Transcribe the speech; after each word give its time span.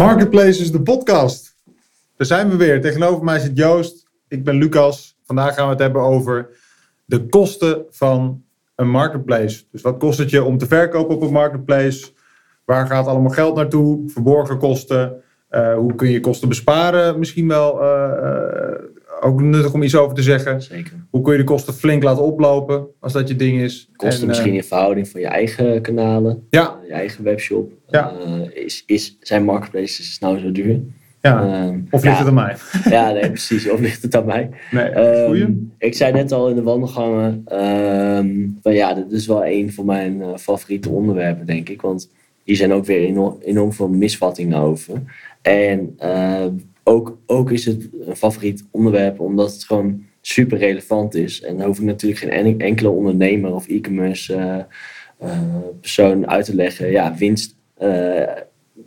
Marketplaces, 0.00 0.72
de 0.72 0.82
podcast. 0.82 1.56
Daar 2.16 2.26
zijn 2.26 2.50
we 2.50 2.56
weer. 2.56 2.80
Tegenover 2.80 3.24
mij 3.24 3.38
zit 3.38 3.56
Joost. 3.56 4.10
Ik 4.28 4.44
ben 4.44 4.54
Lucas. 4.54 5.18
Vandaag 5.22 5.54
gaan 5.54 5.64
we 5.64 5.70
het 5.70 5.80
hebben 5.80 6.02
over 6.02 6.48
de 7.04 7.26
kosten 7.26 7.84
van 7.90 8.42
een 8.74 8.90
marketplace. 8.90 9.64
Dus 9.70 9.82
wat 9.82 9.98
kost 9.98 10.18
het 10.18 10.30
je 10.30 10.44
om 10.44 10.58
te 10.58 10.66
verkopen 10.66 11.14
op 11.14 11.22
een 11.22 11.32
marketplace? 11.32 12.12
Waar 12.64 12.86
gaat 12.86 13.06
allemaal 13.06 13.30
geld 13.30 13.54
naartoe? 13.54 14.10
Verborgen 14.10 14.58
kosten. 14.58 15.22
Uh, 15.50 15.74
hoe 15.74 15.94
kun 15.94 16.10
je 16.10 16.20
kosten 16.20 16.48
besparen? 16.48 17.18
Misschien 17.18 17.48
wel 17.48 17.82
uh, 17.82 18.10
uh, 18.22 18.70
ook 19.20 19.40
nuttig 19.40 19.72
om 19.72 19.82
iets 19.82 19.96
over 19.96 20.16
te 20.16 20.22
zeggen. 20.22 20.62
Zeker. 20.62 20.92
Hoe 21.10 21.22
kun 21.22 21.32
je 21.32 21.38
de 21.38 21.44
kosten 21.44 21.74
flink 21.74 22.02
laten 22.02 22.22
oplopen 22.22 22.86
als 23.00 23.12
dat 23.12 23.28
je 23.28 23.36
ding 23.36 23.60
is? 23.60 23.90
Kosten 23.96 24.22
en, 24.22 24.28
misschien 24.28 24.54
in 24.54 24.64
verhouding 24.64 25.08
van 25.08 25.20
je 25.20 25.26
eigen 25.26 25.82
kanalen, 25.82 26.46
ja. 26.50 26.78
je 26.86 26.92
eigen 26.92 27.24
webshop. 27.24 27.72
Ja. 27.88 28.12
is, 28.52 28.82
is, 28.86 29.16
zijn 29.20 29.44
marketplaces 29.44 30.18
nou 30.18 30.38
zo 30.38 30.52
duur? 30.52 30.80
Ja. 31.20 31.44
Uh, 31.44 31.76
of 31.90 32.02
ligt 32.02 32.16
ja. 32.16 32.18
het 32.18 32.26
aan 32.26 32.34
mij? 32.34 32.56
Ja, 32.96 33.12
nee, 33.12 33.26
precies. 33.26 33.70
Of 33.70 33.80
ligt 33.80 34.02
het 34.02 34.16
aan 34.16 34.26
mij? 34.26 34.50
Nee, 34.70 34.96
um, 35.26 35.72
ik 35.78 35.94
zei 35.94 36.12
net 36.12 36.32
al 36.32 36.48
in 36.48 36.54
de 36.54 36.62
wandelgangen. 36.62 37.44
Um, 37.52 38.58
van 38.62 38.74
ja, 38.74 38.94
dit 38.94 39.12
is 39.12 39.26
wel 39.26 39.46
een 39.46 39.72
van 39.72 39.84
mijn 39.84 40.18
uh, 40.18 40.36
favoriete 40.36 40.88
onderwerpen, 40.88 41.46
denk 41.46 41.68
ik. 41.68 41.82
Want 41.82 42.10
hier 42.44 42.56
zijn 42.56 42.72
ook 42.72 42.84
weer 42.84 43.06
enorm, 43.06 43.36
enorm 43.40 43.72
veel 43.72 43.88
misvattingen 43.88 44.58
over. 44.58 45.02
En 45.42 45.96
uh, 46.02 46.46
ook, 46.84 47.18
ook 47.26 47.50
is 47.50 47.64
het 47.64 47.88
een 48.06 48.16
favoriet 48.16 48.64
onderwerp 48.70 49.20
omdat 49.20 49.52
het 49.52 49.64
gewoon 49.64 50.04
super 50.20 50.58
relevant 50.58 51.14
is. 51.14 51.42
En 51.42 51.56
dan 51.56 51.66
hoef 51.66 51.78
ik 51.78 51.84
natuurlijk 51.84 52.20
geen 52.20 52.60
enkele 52.60 52.90
ondernemer 52.90 53.54
of 53.54 53.68
e-commerce 53.68 54.34
uh, 55.22 55.36
persoon 55.80 56.28
uit 56.28 56.44
te 56.44 56.54
leggen. 56.54 56.90
Ja, 56.90 57.14
winst 57.14 57.56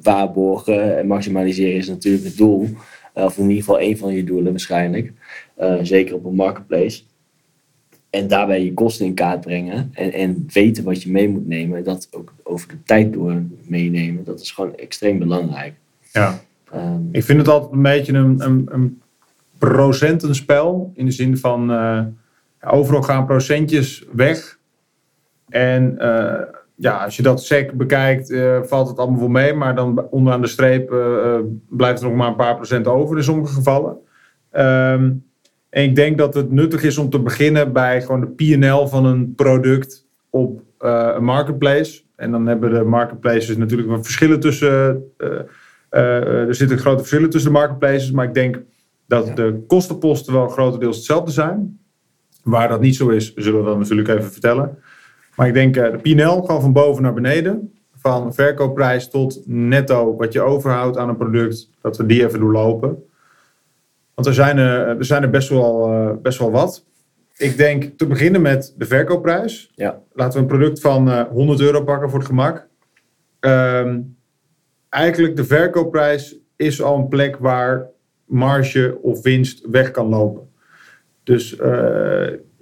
waarborgen 0.01 0.97
en 0.97 1.07
maximaliseren 1.07 1.75
is 1.75 1.87
natuurlijk 1.87 2.23
het 2.23 2.37
doel. 2.37 2.67
Of 3.13 3.37
in 3.37 3.43
ieder 3.43 3.57
geval 3.57 3.79
één 3.79 3.97
van 3.97 4.13
je 4.13 4.23
doelen 4.23 4.51
waarschijnlijk. 4.51 5.11
Zeker 5.81 6.15
op 6.15 6.25
een 6.25 6.35
marketplace. 6.35 7.01
En 8.09 8.27
daarbij 8.27 8.63
je 8.63 8.73
kosten 8.73 9.05
in 9.05 9.13
kaart 9.13 9.41
brengen. 9.41 9.89
En, 9.93 10.13
en 10.13 10.45
weten 10.51 10.83
wat 10.83 11.03
je 11.03 11.11
mee 11.11 11.29
moet 11.29 11.47
nemen. 11.47 11.77
En 11.77 11.83
dat 11.83 12.07
ook 12.11 12.33
over 12.43 12.67
de 12.67 12.83
tijd 12.83 13.13
door 13.13 13.41
meenemen. 13.63 14.23
Dat 14.23 14.41
is 14.41 14.51
gewoon 14.51 14.75
extreem 14.75 15.19
belangrijk. 15.19 15.73
Ja. 16.11 16.43
Um, 16.75 17.09
Ik 17.11 17.23
vind 17.23 17.39
het 17.39 17.47
altijd 17.47 17.71
een 17.71 17.81
beetje 17.81 18.13
een, 18.13 18.41
een, 18.45 18.67
een 18.71 19.01
procentenspel. 19.57 20.91
In 20.95 21.05
de 21.05 21.11
zin 21.11 21.37
van 21.37 21.71
uh, 21.71 22.01
overal 22.61 23.01
gaan 23.01 23.25
procentjes 23.25 24.05
weg. 24.11 24.57
En 25.49 25.95
uh, 25.97 26.41
ja, 26.75 27.03
als 27.03 27.15
je 27.15 27.23
dat 27.23 27.43
sec 27.43 27.71
bekijkt, 27.71 28.29
uh, 28.29 28.59
valt 28.63 28.87
het 28.87 28.97
allemaal 28.97 29.19
wel 29.19 29.27
mee. 29.27 29.53
Maar 29.53 29.75
dan 29.75 30.07
onderaan 30.09 30.41
de 30.41 30.47
streep 30.47 30.93
blijft 31.69 32.01
er 32.01 32.07
nog 32.07 32.17
maar 32.17 32.27
een 32.27 32.35
paar 32.35 32.55
procent 32.55 32.87
over 32.87 33.17
in 33.17 33.23
sommige 33.23 33.53
gevallen. 33.53 33.97
Um, 34.51 35.25
en 35.69 35.83
ik 35.83 35.95
denk 35.95 36.17
dat 36.17 36.33
het 36.33 36.51
nuttig 36.51 36.83
is 36.83 36.97
om 36.97 37.09
te 37.09 37.19
beginnen 37.19 37.73
bij 37.73 38.01
gewoon 38.01 38.19
de 38.19 38.27
PNL 38.27 38.87
van 38.87 39.05
een 39.05 39.35
product 39.35 40.07
op 40.29 40.61
een 40.77 41.23
marketplace. 41.23 42.01
En 42.15 42.31
dan 42.31 42.47
hebben 42.47 42.73
de 42.73 42.83
marketplaces 42.83 43.57
natuurlijk 43.57 43.89
wat 43.89 44.03
verschillen 44.03 44.39
tussen. 44.39 45.03
Er 45.93 46.55
zitten 46.55 46.77
grote 46.77 46.97
verschillen 46.97 47.29
tussen 47.29 47.51
de 47.51 47.57
marketplaces. 47.57 48.11
Maar 48.11 48.25
ik 48.25 48.33
denk 48.33 48.61
dat 49.07 49.27
ja. 49.27 49.33
de 49.33 49.63
kostenposten 49.67 50.33
wel 50.33 50.47
grotendeels 50.47 50.95
hetzelfde 50.95 51.31
zijn. 51.31 51.79
Waar 52.43 52.67
dat 52.67 52.81
niet 52.81 52.95
zo 52.95 53.09
is, 53.09 53.33
zullen 53.33 53.59
we 53.59 53.65
dan 53.65 53.79
natuurlijk 53.79 54.07
even 54.07 54.31
vertellen. 54.31 54.77
Maar 55.35 55.47
ik 55.47 55.53
denk 55.53 55.77
uh, 55.77 55.91
de 55.91 55.97
PNL 55.97 56.41
gewoon 56.41 56.61
van 56.61 56.73
boven 56.73 57.03
naar 57.03 57.13
beneden. 57.13 57.73
Van 57.95 58.33
verkoopprijs 58.33 59.09
tot 59.09 59.41
netto 59.45 60.15
wat 60.15 60.33
je 60.33 60.41
overhoudt 60.41 60.97
aan 60.97 61.09
een 61.09 61.17
product. 61.17 61.69
Dat 61.81 61.97
we 61.97 62.05
die 62.05 62.25
even 62.25 62.39
doorlopen. 62.39 63.03
Want 64.13 64.27
er 64.27 64.33
zijn 64.33 64.57
er, 64.57 64.87
er, 64.97 65.05
zijn 65.05 65.23
er 65.23 65.29
best, 65.29 65.49
wel, 65.49 66.19
best 66.21 66.39
wel 66.39 66.51
wat. 66.51 66.85
Ik 67.37 67.57
denk 67.57 67.97
te 67.97 68.07
beginnen 68.07 68.41
met 68.41 68.73
de 68.77 68.85
verkoopprijs. 68.85 69.71
Ja. 69.75 70.01
Laten 70.13 70.33
we 70.33 70.39
een 70.39 70.57
product 70.57 70.79
van 70.79 71.07
uh, 71.07 71.21
100 71.21 71.59
euro 71.59 71.83
pakken 71.83 72.09
voor 72.09 72.19
het 72.19 72.27
gemak. 72.27 72.67
Um, 73.39 74.12
eigenlijk 74.93 75.35
de 75.35 75.45
verkoopprijs 75.45 76.35
is 76.55 76.81
al 76.81 76.97
een 76.97 77.07
plek 77.07 77.37
waar 77.37 77.87
marge 78.25 78.97
of 79.01 79.21
winst 79.21 79.67
weg 79.69 79.91
kan 79.91 80.07
lopen. 80.07 80.47
Dus 81.23 81.53
uh, 81.53 81.59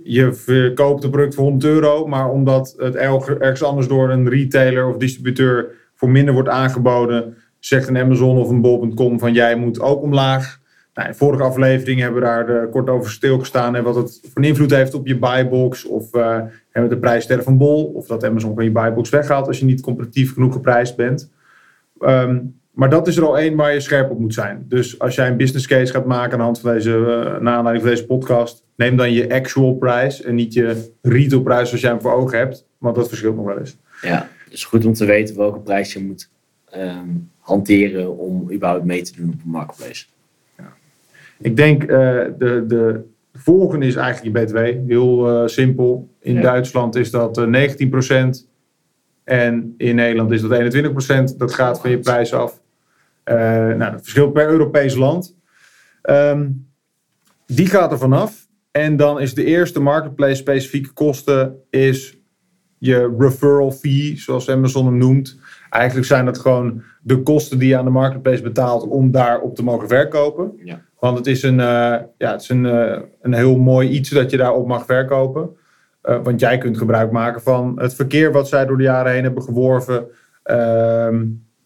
je 0.04 0.34
verkoopt 0.34 1.04
een 1.04 1.10
product 1.10 1.36
voor 1.36 1.44
100 1.44 1.74
euro, 1.74 2.08
maar 2.08 2.30
omdat 2.30 2.74
het 2.78 2.96
ergens 2.96 3.64
anders 3.64 3.88
door 3.88 4.10
een 4.10 4.30
retailer 4.30 4.88
of 4.88 4.98
distributeur 4.98 5.66
voor 5.96 6.10
minder 6.10 6.34
wordt 6.34 6.50
aangeboden, 6.50 7.38
zegt 7.60 7.88
een 7.88 7.98
Amazon 7.98 8.38
of 8.38 8.50
een 8.50 8.62
bol.com 8.62 9.20
van 9.20 9.34
jij 9.34 9.56
moet 9.56 9.82
ook 9.82 10.02
omlaag. 10.02 10.60
Nou, 10.94 11.08
in 11.08 11.16
vorige 11.16 11.44
aflevering 11.44 12.00
hebben 12.00 12.22
we 12.22 12.28
daar 12.28 12.50
uh, 12.50 12.72
kort 12.72 12.90
over 12.90 13.12
stilgestaan 13.12 13.76
en 13.76 13.84
wat 13.84 13.96
het 13.96 14.22
voor 14.34 14.44
invloed 14.44 14.72
heeft 14.72 14.94
op 14.94 15.08
je 15.08 15.18
buybox 15.18 15.86
of 15.86 16.16
uh, 16.16 16.42
de 16.72 16.98
prijssterren 16.98 17.44
van 17.44 17.58
bol 17.58 17.86
of 17.86 18.08
dat 18.08 18.24
Amazon 18.24 18.56
van 18.56 18.64
je 18.64 18.72
buybox 18.72 19.10
weghaalt 19.10 19.48
als 19.48 19.60
je 19.60 19.66
niet 19.66 19.82
competitief 19.82 20.34
genoeg 20.34 20.54
geprijsd 20.54 20.96
bent. 20.96 21.32
Um, 22.02 22.60
maar 22.72 22.90
dat 22.90 23.08
is 23.08 23.18
er 23.18 23.26
al 23.26 23.38
één 23.38 23.56
waar 23.56 23.74
je 23.74 23.80
scherp 23.80 24.12
op 24.12 24.20
moet 24.20 24.34
zijn. 24.34 24.66
Dus 24.68 25.00
als 25.00 25.16
jij 25.16 25.28
een 25.28 25.38
business 25.38 25.68
case 25.68 25.94
gaat 25.94 26.06
maken 26.06 26.32
aan 26.32 26.38
de 26.38 26.44
hand 26.44 26.60
van 26.60 26.74
deze, 26.74 26.90
uh, 26.90 27.06
naar 27.40 27.56
aanleiding 27.56 27.82
van 27.82 27.90
deze 27.90 28.06
podcast, 28.06 28.64
neem 28.76 28.98
dan 28.98 29.12
je 29.12 29.30
actual 29.30 29.76
prijs 29.76 30.22
en 30.22 30.36
niet 30.36 30.54
je 30.54 30.92
retail 31.02 31.42
prijs 31.42 31.68
zoals 31.68 31.82
jij 31.82 31.92
hem 31.92 32.02
voor 32.02 32.14
ogen 32.14 32.38
hebt. 32.38 32.66
Want 32.78 32.96
dat 32.96 33.08
verschilt 33.08 33.36
nog 33.36 33.46
wel 33.46 33.60
eens. 33.60 33.78
Ja, 34.02 34.28
het 34.44 34.54
is 34.54 34.66
goed 34.66 34.86
om 34.86 34.94
te 34.94 35.06
weten 35.06 35.38
welke 35.38 35.60
prijs 35.60 35.94
je 35.94 36.04
moet 36.04 36.30
um, 36.76 37.30
hanteren 37.40 38.18
om 38.18 38.52
überhaupt 38.52 38.86
mee 38.86 39.02
te 39.02 39.16
doen 39.16 39.30
op 39.34 39.44
een 39.44 39.52
marketplace. 39.52 40.06
Ja. 40.58 40.74
Ik 41.40 41.56
denk 41.56 41.84
uh, 41.84 41.88
de, 42.38 42.64
de 42.68 43.02
volgende 43.34 43.86
is 43.86 43.96
eigenlijk 43.96 44.38
je 44.38 44.44
BTW. 44.44 44.90
Heel 44.90 45.42
uh, 45.42 45.48
simpel. 45.48 46.10
In 46.20 46.34
ja. 46.34 46.42
Duitsland 46.42 46.96
is 46.96 47.12
dat 47.12 47.48
19%. 48.42 48.51
En 49.32 49.74
in 49.78 49.96
Nederland 49.96 50.32
is 50.32 50.42
dat 50.42 51.34
21%. 51.34 51.38
Dat 51.38 51.54
gaat 51.54 51.82
van 51.82 51.90
je 51.90 52.00
prijs 52.00 52.34
af. 52.34 52.62
Uh, 53.26 53.36
nou, 53.36 53.92
dat 53.92 54.02
verschilt 54.02 54.34
per 54.34 54.50
Europees 54.50 54.96
land. 54.96 55.36
Um, 56.10 56.68
die 57.46 57.68
gaat 57.68 57.92
er 57.92 57.98
vanaf. 57.98 58.48
En 58.72 58.96
dan 58.96 59.20
is 59.20 59.34
de 59.34 59.44
eerste 59.44 59.80
marketplace 59.80 60.36
specifieke 60.36 60.94
kosten 60.94 61.56
is 61.70 62.18
je 62.78 63.16
referral 63.18 63.72
fee, 63.72 64.18
zoals 64.18 64.50
Amazon 64.50 64.86
hem 64.86 64.98
noemt. 64.98 65.40
Eigenlijk 65.70 66.08
zijn 66.08 66.26
dat 66.26 66.38
gewoon 66.38 66.84
de 67.02 67.24
kosten 67.24 67.60
die 67.60 67.70
je 67.70 67.78
aan 67.78 67.86
de 67.86 67.92
marketplace 67.92 68.42
betaalt 68.42 68.88
om 68.88 69.12
daarop 69.12 69.56
te 69.56 69.64
mogen 69.64 69.88
verkopen. 69.88 70.52
Ja. 70.64 70.82
Want 71.00 71.18
het 71.18 71.28
is, 71.28 71.44
een, 71.44 71.60
uh, 71.60 71.98
ja, 72.18 72.32
het 72.32 72.42
is 72.42 72.50
een, 72.50 72.66
uh, 72.66 73.00
een 73.22 73.34
heel 73.34 73.58
mooi 73.58 73.90
iets 73.90 74.10
dat 74.10 74.32
je 74.32 74.38
daarop 74.38 74.68
mag 74.68 74.86
verkopen. 74.86 75.50
Uh, 76.04 76.24
want 76.24 76.40
jij 76.40 76.58
kunt 76.58 76.78
gebruik 76.78 77.12
maken 77.12 77.42
van 77.42 77.80
het 77.80 77.94
verkeer 77.94 78.32
wat 78.32 78.48
zij 78.48 78.66
door 78.66 78.78
de 78.78 78.84
jaren 78.84 79.12
heen 79.12 79.24
hebben 79.24 79.44
geworven. 79.44 80.08
Uh, 80.46 81.10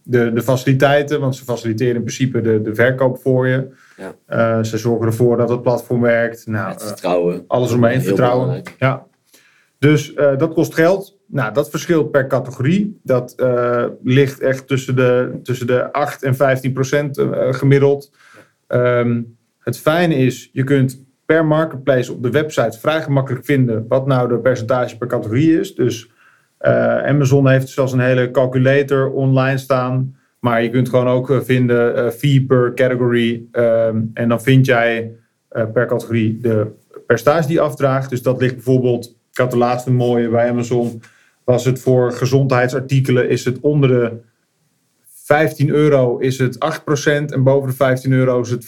de, 0.04 0.34
de 0.34 0.42
faciliteiten, 0.42 1.20
want 1.20 1.36
ze 1.36 1.44
faciliteren 1.44 1.96
in 1.96 2.02
principe 2.02 2.42
de, 2.42 2.62
de 2.62 2.76
verkoop 2.76 3.22
voor 3.22 3.48
je. 3.48 3.68
Ja. 3.98 4.58
Uh, 4.58 4.64
ze 4.64 4.78
zorgen 4.78 5.06
ervoor 5.06 5.38
dat 5.38 5.50
het 5.50 5.62
platform 5.62 6.02
werkt. 6.02 6.48
Nou, 6.48 6.72
het 6.72 6.84
vertrouwen. 6.84 7.44
alles 7.48 7.72
omheen, 7.72 8.02
vertrouwen. 8.02 8.48
Belangrijk. 8.48 8.76
Ja. 8.80 9.06
Dus 9.80 10.14
dat 10.16 10.54
kost 10.54 10.74
geld. 10.74 11.18
Nou, 11.28 11.54
dat 11.54 11.70
verschilt 11.70 12.12
per 12.12 12.28
categorie. 12.28 13.00
Dat 13.04 13.36
ligt 14.04 14.40
echt 14.40 14.68
tussen 14.68 14.96
de, 14.96 15.40
tussen 15.44 15.68
de 15.68 15.92
8 15.92 16.24
en 16.24 16.36
15 16.36 16.74
procent 16.74 17.22
gemiddeld. 17.50 18.12
Um, 18.68 19.38
het 19.60 19.78
fijne 19.78 20.16
is, 20.16 20.50
je 20.54 20.64
kunt 20.64 21.04
per 21.26 21.46
marketplace 21.46 22.14
op 22.14 22.24
de 22.24 22.30
website 22.30 22.80
vrij 22.80 23.02
gemakkelijk 23.02 23.46
vinden 23.46 23.86
wat 23.88 24.08
nou 24.08 24.28
de 24.28 24.40
percentage 24.40 24.98
per 24.98 25.08
categorie 25.08 25.60
is. 25.60 25.76
Dus 25.76 26.10
uh, 26.62 27.04
Amazon 27.04 27.48
heeft 27.48 27.70
zelfs 27.70 27.92
een 27.94 28.00
hele 28.00 28.32
calculator 28.32 29.12
online 29.12 29.58
staan. 29.58 30.16
Maar 30.40 30.64
je 30.64 30.70
kunt 30.70 30.90
gewoon 30.90 31.08
ook 31.08 31.42
vinden 31.44 31.98
uh, 31.98 32.10
fee 32.10 32.46
per 32.46 32.74
category. 32.74 33.46
Um, 33.52 34.12
en 34.14 34.30
dan 34.30 34.42
vind 34.42 34.66
jij 34.66 35.12
per 35.50 35.86
categorie 35.86 36.40
de 36.42 36.68
percentage 37.06 37.48
die 37.48 37.62
afdraagt. 37.62 38.10
Dus 38.10 38.22
dat 38.22 38.42
ligt 38.42 38.54
bijvoorbeeld, 38.54 39.06
ik 39.32 39.38
had 39.38 39.52
de 39.52 39.58
laatste 39.58 39.92
mooie 39.92 40.30
bij 40.30 40.50
Amazon. 40.50 41.02
Was 41.44 41.66
het 41.66 41.80
voor 41.80 42.12
gezondheidsartikelen, 42.12 43.30
is 43.30 43.46
het 43.46 43.60
onder 43.60 43.90
de 43.90 44.18
15 45.26 45.70
euro 45.70 46.18
is 46.18 46.38
het 46.38 46.56
8% 46.56 47.34
en 47.34 47.44
boven 47.44 47.70
de 47.70 47.76
15 47.76 48.12
euro 48.12 48.42
is 48.42 48.50
het 48.50 48.66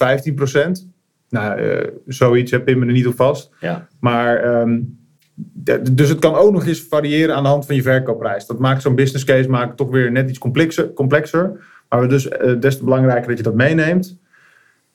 15%. 0.82 0.97
Nou, 1.30 1.62
uh, 1.62 1.88
zoiets 2.06 2.52
heb 2.52 2.68
ik 2.68 2.78
me 2.78 2.86
er 2.86 2.92
niet 2.92 3.08
op 3.08 3.16
vast. 3.16 3.52
Ja. 3.60 3.88
Maar, 4.00 4.60
um, 4.62 5.00
de, 5.34 5.94
dus 5.94 6.10
het 6.10 6.20
kan 6.20 6.36
ook 6.36 6.52
nog 6.52 6.66
eens 6.66 6.82
variëren 6.82 7.36
aan 7.36 7.44
de 7.44 7.50
hand 7.50 7.66
van 7.66 7.76
je 7.76 7.82
verkoopprijs. 7.82 8.46
Dat 8.46 8.60
maakt 8.60 8.82
zo'n 8.82 8.96
business 8.96 9.26
case 9.26 9.50
maakt 9.50 9.78
toch 9.78 9.90
weer 9.90 10.12
net 10.12 10.30
iets 10.30 10.40
complexer. 10.40 10.94
complexer. 10.94 11.66
Maar 11.90 12.10
dus 12.10 12.26
uh, 12.26 12.60
des 12.60 12.78
te 12.78 12.84
belangrijker 12.84 13.28
dat 13.28 13.38
je 13.38 13.44
dat 13.44 13.56
meeneemt. 13.56 14.18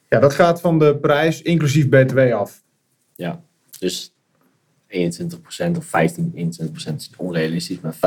Ja, 0.09 0.19
dat 0.19 0.33
gaat 0.33 0.61
van 0.61 0.79
de 0.79 0.97
prijs 0.97 1.43
inclusief 1.43 1.89
BTW 1.89 2.19
af. 2.19 2.63
Ja, 3.15 3.43
dus 3.79 4.15
21% 4.89 5.77
of 5.77 5.85
15, 5.85 6.33
21% 6.35 6.95
is 6.95 7.11
onrealistisch, 7.17 7.81
maar 7.81 7.95
15% 7.95 7.99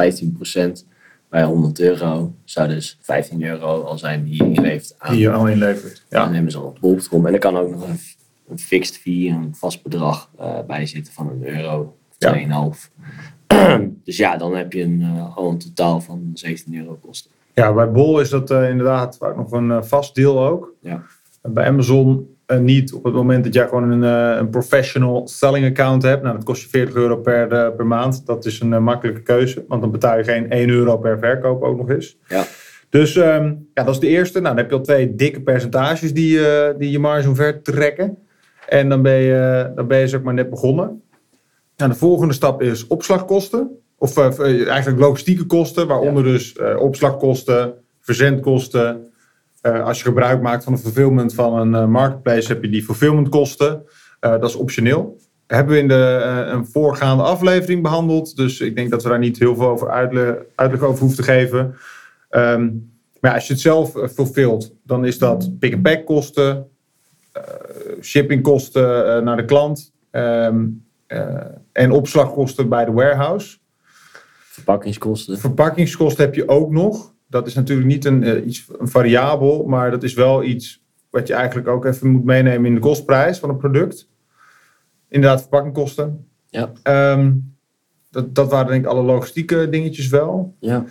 bij 1.36 1.44
100 1.44 1.80
euro 1.80 2.34
zou 2.44 2.68
dus 2.68 2.98
15 3.02 3.44
euro 3.44 3.82
al 3.82 3.98
zijn 3.98 4.24
die 4.24 4.44
je 4.44 4.44
inlevert 4.44 4.96
aan, 4.98 5.12
Die 5.12 5.22
je 5.22 5.32
al 5.32 5.48
inlevert. 5.48 6.06
Ja. 6.10 6.24
Amazon 6.24 6.78
bol.com. 6.80 7.26
En 7.26 7.34
er 7.34 7.40
kan 7.40 7.58
ook 7.58 7.70
nog 7.70 7.88
een, 7.88 8.00
een 8.48 8.60
fixed 8.60 8.98
fee, 8.98 9.30
een 9.30 9.56
vast 9.56 9.84
bedrag 9.84 10.30
eh, 10.38 10.60
bij 10.68 10.86
zitten 10.86 11.14
van 11.14 11.30
een 11.30 11.48
euro 11.48 11.98
Ja. 12.18 12.72
2,5. 12.74 12.90
dus 14.06 14.18
ja, 14.18 14.38
dan 14.38 14.56
heb 14.56 14.74
je 14.74 14.82
een, 14.82 15.02
eh, 15.02 15.38
al 15.38 15.50
een 15.50 15.58
totaal 15.58 16.02
van 16.02 16.32
17 16.34 16.76
euro 16.76 16.98
kosten. 17.02 17.32
ja, 17.54 17.74
bij 17.74 17.92
Bol 17.92 18.20
is 18.20 18.30
dat 18.30 18.52
eh, 18.52 18.70
inderdaad 18.70 19.18
vaak 19.18 19.36
nog 19.36 19.52
een 19.52 19.86
vast 19.86 20.16
deel 20.16 20.46
ook. 20.48 20.74
Ja. 20.82 21.04
Bij 21.48 21.66
Amazon 21.66 22.38
eh, 22.46 22.58
niet 22.58 22.94
op 22.94 23.04
het 23.04 23.14
moment 23.14 23.44
dat 23.44 23.54
jij 23.54 23.68
gewoon 23.68 23.92
een, 23.92 24.04
eh, 24.04 24.38
een 24.38 24.50
professional 24.50 25.28
selling 25.28 25.66
account 25.66 26.04
hebt. 26.04 26.22
Nou, 26.22 26.36
dat 26.36 26.46
kost 26.46 26.62
je 26.62 26.70
40 26.70 26.96
euro 26.96 27.18
per, 27.18 27.52
eh, 27.52 27.76
per 27.76 27.86
maand. 27.86 28.26
Dat 28.26 28.46
is 28.46 28.60
een 28.60 28.84
makkelijke 28.84 29.22
keuze, 29.22 29.66
want 29.68 29.82
dan 29.82 29.92
betaal 29.92 30.18
je 30.18 30.24
geen 30.24 30.46
1 30.50 30.70
euro 30.70 30.98
per 30.98 31.20
verkoop 31.20 31.64
ook 31.64 31.78
nog 31.78 31.90
eens. 31.90 32.18
Ja. 32.28 32.44
Dus 32.90 33.16
ehm, 33.16 33.54
ja, 33.74 33.84
dat 33.84 33.94
is 33.94 34.00
de 34.00 34.08
eerste. 34.08 34.40
Nou, 34.40 34.56
dan 34.56 34.64
heb 34.64 34.70
je 34.70 34.78
al 34.78 34.84
twee 34.84 35.16
dikke 35.16 35.42
percentages 35.42 36.14
die, 36.14 36.40
die 36.78 36.92
je 36.92 37.00
marge 37.00 37.28
omver 37.28 37.62
trekken. 37.62 38.18
En 38.68 38.90
dan 38.90 39.02
ben 39.02 39.18
je, 39.18 39.72
dan 39.76 39.88
ben 39.88 40.00
je 40.00 40.08
zeg 40.08 40.22
maar 40.22 40.34
net 40.34 40.50
begonnen. 40.50 41.02
Nou, 41.78 41.92
de 41.92 41.98
volgende 41.98 42.34
stap 42.34 42.62
is 42.62 42.88
opslagkosten. 42.88 43.80
Of 43.98 44.18
eigenlijk 44.18 45.00
logistieke 45.00 45.46
kosten, 45.46 45.88
waaronder 45.88 46.24
dus 46.24 46.56
eh, 46.56 46.80
opslagkosten, 46.80 47.74
verzendkosten. 48.00 49.14
Eh, 49.66 49.84
als 49.84 49.98
je 49.98 50.04
gebruik 50.04 50.42
maakt 50.42 50.64
van 50.64 50.74
een 50.74 50.80
fulfillment 50.80 51.34
van 51.34 51.60
een 51.60 51.76
eh, 51.76 51.88
marketplace, 51.88 52.48
heb 52.48 52.64
je 52.64 52.70
die 52.70 52.84
fulfillmentkosten. 52.84 53.84
Eh, 54.20 54.32
dat 54.32 54.50
is 54.50 54.56
optioneel. 54.56 55.18
Hebben 55.48 55.74
we 55.74 55.80
in 55.80 55.88
de, 55.88 56.22
een 56.52 56.66
voorgaande 56.66 57.24
aflevering 57.24 57.82
behandeld. 57.82 58.36
Dus 58.36 58.62
ik 58.62 58.76
denk 58.76 58.90
dat 58.90 59.04
we 59.04 59.10
daar 59.10 59.20
niet 59.20 59.40
heel 59.40 59.56
veel 59.56 59.68
over 59.68 59.90
uitle- 59.90 60.46
uitleg 60.56 60.82
over 60.82 61.00
hoeven 61.00 61.18
te 61.18 61.32
geven. 61.32 61.76
Ehm, 62.30 62.70
maar 63.20 63.34
als 63.34 63.48
je 63.48 63.54
het 63.54 63.62
zelf 63.62 63.92
fulfillt, 64.14 64.76
dan 64.84 65.06
is 65.06 65.18
dat 65.18 65.60
pick-and-pack 65.60 66.06
kosten, 66.06 66.68
shippingkosten 68.02 69.24
naar 69.24 69.38
de 69.38 69.46
klant 69.46 69.94
ehm, 70.12 70.66
eh, 71.08 71.46
en 71.72 71.92
opslagkosten 71.92 72.70
bij 72.70 72.86
de 72.86 72.92
warehouse. 72.92 73.58
Verpakkingskosten. 74.44 75.38
Verpakkingskosten 75.38 76.26
heb 76.26 76.36
je 76.36 76.48
ook 76.48 76.72
nog. 76.72 77.15
Dat 77.36 77.48
is 77.48 77.54
natuurlijk 77.54 77.88
niet 77.88 78.06
een, 78.06 78.24
eh, 78.24 78.46
iets, 78.46 78.66
een 78.80 78.88
variabel, 78.88 79.64
maar 79.66 79.92
dat 79.92 80.04
is 80.04 80.14
wel 80.14 80.44
iets 80.44 80.84
wat 81.10 81.28
je 81.28 81.34
eigenlijk 81.34 81.68
ook 81.68 81.86
even 81.86 82.10
moet 82.10 82.24
meenemen 82.24 82.66
in 82.66 82.74
de 82.74 82.80
kostprijs 82.80 83.40
van 83.40 83.50
een 83.50 83.58
product. 83.58 84.10
Inderdaad, 85.10 85.42
verpakkingkosten. 85.42 86.28
Ja. 86.50 86.72
Ehm, 86.84 87.34
dat, 88.10 88.36
dat 88.36 88.52
waren 88.52 88.68
denk 88.68 88.84
ik 88.84 88.90
alle 88.92 89.04
logistieke 89.04 89.70
dingetjes 89.70 90.08
wel. 90.08 90.56
Ja. 90.60 90.86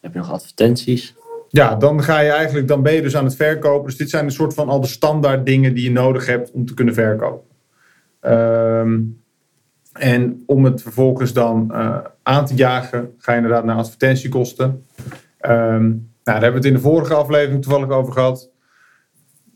Heb 0.00 0.12
je 0.12 0.18
nog 0.18 0.30
advertenties? 0.30 1.14
Ja, 1.48 1.76
dan 1.76 2.02
ga 2.02 2.20
je 2.20 2.30
eigenlijk, 2.30 2.68
dan 2.68 2.82
ben 2.82 2.92
je 2.92 3.02
dus 3.02 3.16
aan 3.16 3.24
het 3.24 3.36
verkopen. 3.36 3.86
Dus 3.86 3.96
dit 3.96 4.10
zijn 4.10 4.24
een 4.24 4.30
soort 4.30 4.54
van 4.54 4.68
al 4.68 4.80
de 4.80 4.86
standaard 4.86 5.46
dingen 5.46 5.74
die 5.74 5.84
je 5.84 5.90
nodig 5.90 6.26
hebt 6.26 6.50
om 6.50 6.66
te 6.66 6.74
kunnen 6.74 6.94
verkopen. 6.94 7.46
Ehm, 8.20 9.00
en 9.92 10.42
om 10.46 10.64
het 10.64 10.82
vervolgens 10.82 11.32
dan 11.32 11.72
eh, 11.72 11.98
aan 12.22 12.46
te 12.46 12.54
jagen, 12.54 13.14
ga 13.18 13.32
je 13.32 13.38
inderdaad 13.38 13.64
naar 13.64 13.76
advertentiekosten. 13.76 14.84
Ehm, 15.40 15.88
nou, 15.88 16.00
daar 16.22 16.42
hebben 16.42 16.60
we 16.60 16.66
het 16.68 16.76
in 16.76 16.82
de 16.82 16.88
vorige 16.88 17.14
aflevering 17.14 17.62
toevallig 17.62 17.88
over 17.88 18.12
gehad. 18.12 18.50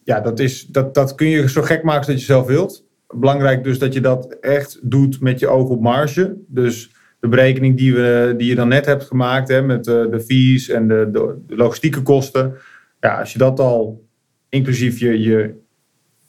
Ja, 0.05 0.21
dat, 0.21 0.39
is, 0.39 0.67
dat, 0.67 0.95
dat 0.95 1.15
kun 1.15 1.27
je 1.27 1.49
zo 1.49 1.63
gek 1.63 1.83
maken 1.83 1.99
als 1.99 2.07
dat 2.07 2.19
je 2.19 2.25
zelf 2.25 2.47
wilt. 2.47 2.87
Belangrijk 3.07 3.65
dus 3.65 3.79
dat 3.79 3.93
je 3.95 4.01
dat 4.01 4.37
echt 4.41 4.79
doet 4.83 5.21
met 5.21 5.39
je 5.39 5.49
oog 5.49 5.69
op 5.69 5.81
marge. 5.81 6.37
Dus 6.47 6.93
de 7.21 7.29
berekening 7.29 7.77
die, 7.77 7.95
we, 7.95 8.35
die 8.37 8.49
je 8.49 8.55
dan 8.55 8.69
net 8.69 8.87
hebt 8.87 9.05
gemaakt 9.05 9.49
hè, 9.49 9.63
met 9.63 9.85
de, 9.85 10.09
de 10.11 10.21
fees 10.21 10.69
en 10.69 10.89
de, 10.89 11.09
de, 11.13 11.43
de 11.47 11.57
logistieke 11.57 12.03
kosten. 12.03 12.55
Ja, 13.01 13.19
als 13.21 13.33
je 13.33 13.39
dat 13.39 13.61
al 13.61 14.09
inclusief 14.49 14.99
je, 14.99 15.21
je, 15.21 15.55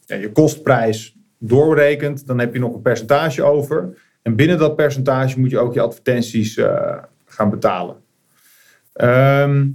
ja, 0.06 0.16
je 0.16 0.32
kostprijs 0.32 1.18
doorrekent, 1.40 2.28
dan 2.28 2.40
heb 2.40 2.54
je 2.54 2.60
nog 2.60 2.74
een 2.74 2.82
percentage 2.82 3.44
over. 3.44 3.98
En 4.22 4.36
binnen 4.36 4.58
dat 4.58 4.76
percentage 4.76 5.40
moet 5.40 5.50
je 5.50 5.60
ook 5.60 5.74
je 5.74 5.82
advertenties 5.82 6.58
eh, 6.58 6.98
gaan 7.26 7.50
betalen. 7.50 7.96
Ehm, 8.96 9.68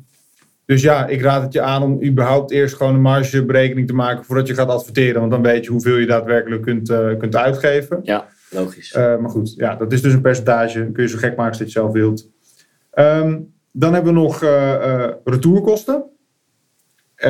dus 0.70 0.82
ja, 0.82 1.06
ik 1.06 1.22
raad 1.22 1.42
het 1.42 1.52
je 1.52 1.60
aan 1.60 1.82
om 1.82 2.02
überhaupt 2.02 2.50
eerst 2.50 2.76
gewoon 2.76 2.94
een 2.94 3.00
margeberekening 3.00 3.86
te 3.86 3.94
maken 3.94 4.24
voordat 4.24 4.46
je 4.46 4.54
gaat 4.54 4.68
adverteren. 4.68 5.20
Want 5.20 5.32
dan 5.32 5.42
weet 5.42 5.64
je 5.64 5.70
hoeveel 5.70 5.96
je 5.96 6.06
daadwerkelijk 6.06 6.62
kunt, 6.62 6.90
eh, 6.90 7.16
kunt 7.18 7.36
uitgeven. 7.36 8.00
Ja, 8.02 8.28
logisch. 8.50 8.92
Eh, 8.92 9.16
maar 9.16 9.30
goed, 9.30 9.54
ja, 9.56 9.76
dat 9.76 9.92
is 9.92 10.02
dus 10.02 10.12
een 10.12 10.20
percentage. 10.20 10.90
Kun 10.92 11.02
je 11.02 11.08
zo 11.08 11.18
gek 11.18 11.36
maken 11.36 11.48
als 11.48 11.58
dat 11.58 11.66
je 11.66 11.78
zelf 11.78 11.92
wilt. 11.92 12.28
Ehm, 12.90 13.38
dan 13.72 13.94
hebben 13.94 14.14
we 14.14 14.20
nog 14.20 14.42
eh, 14.42 15.08
retourkosten. 15.24 16.04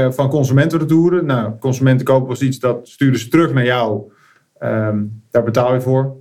Van 0.09 0.29
consumentenretouren. 0.29 1.27
Nou, 1.27 1.59
consumenten 1.59 2.07
kopen 2.07 2.31
eens 2.31 2.43
iets, 2.43 2.59
dat 2.59 2.89
sturen 2.89 3.19
ze 3.19 3.29
terug 3.29 3.53
naar 3.53 3.65
jou. 3.65 4.13
Ehm, 4.59 5.05
daar 5.31 5.43
betaal 5.43 5.75
je 5.75 5.81
voor. 5.81 6.17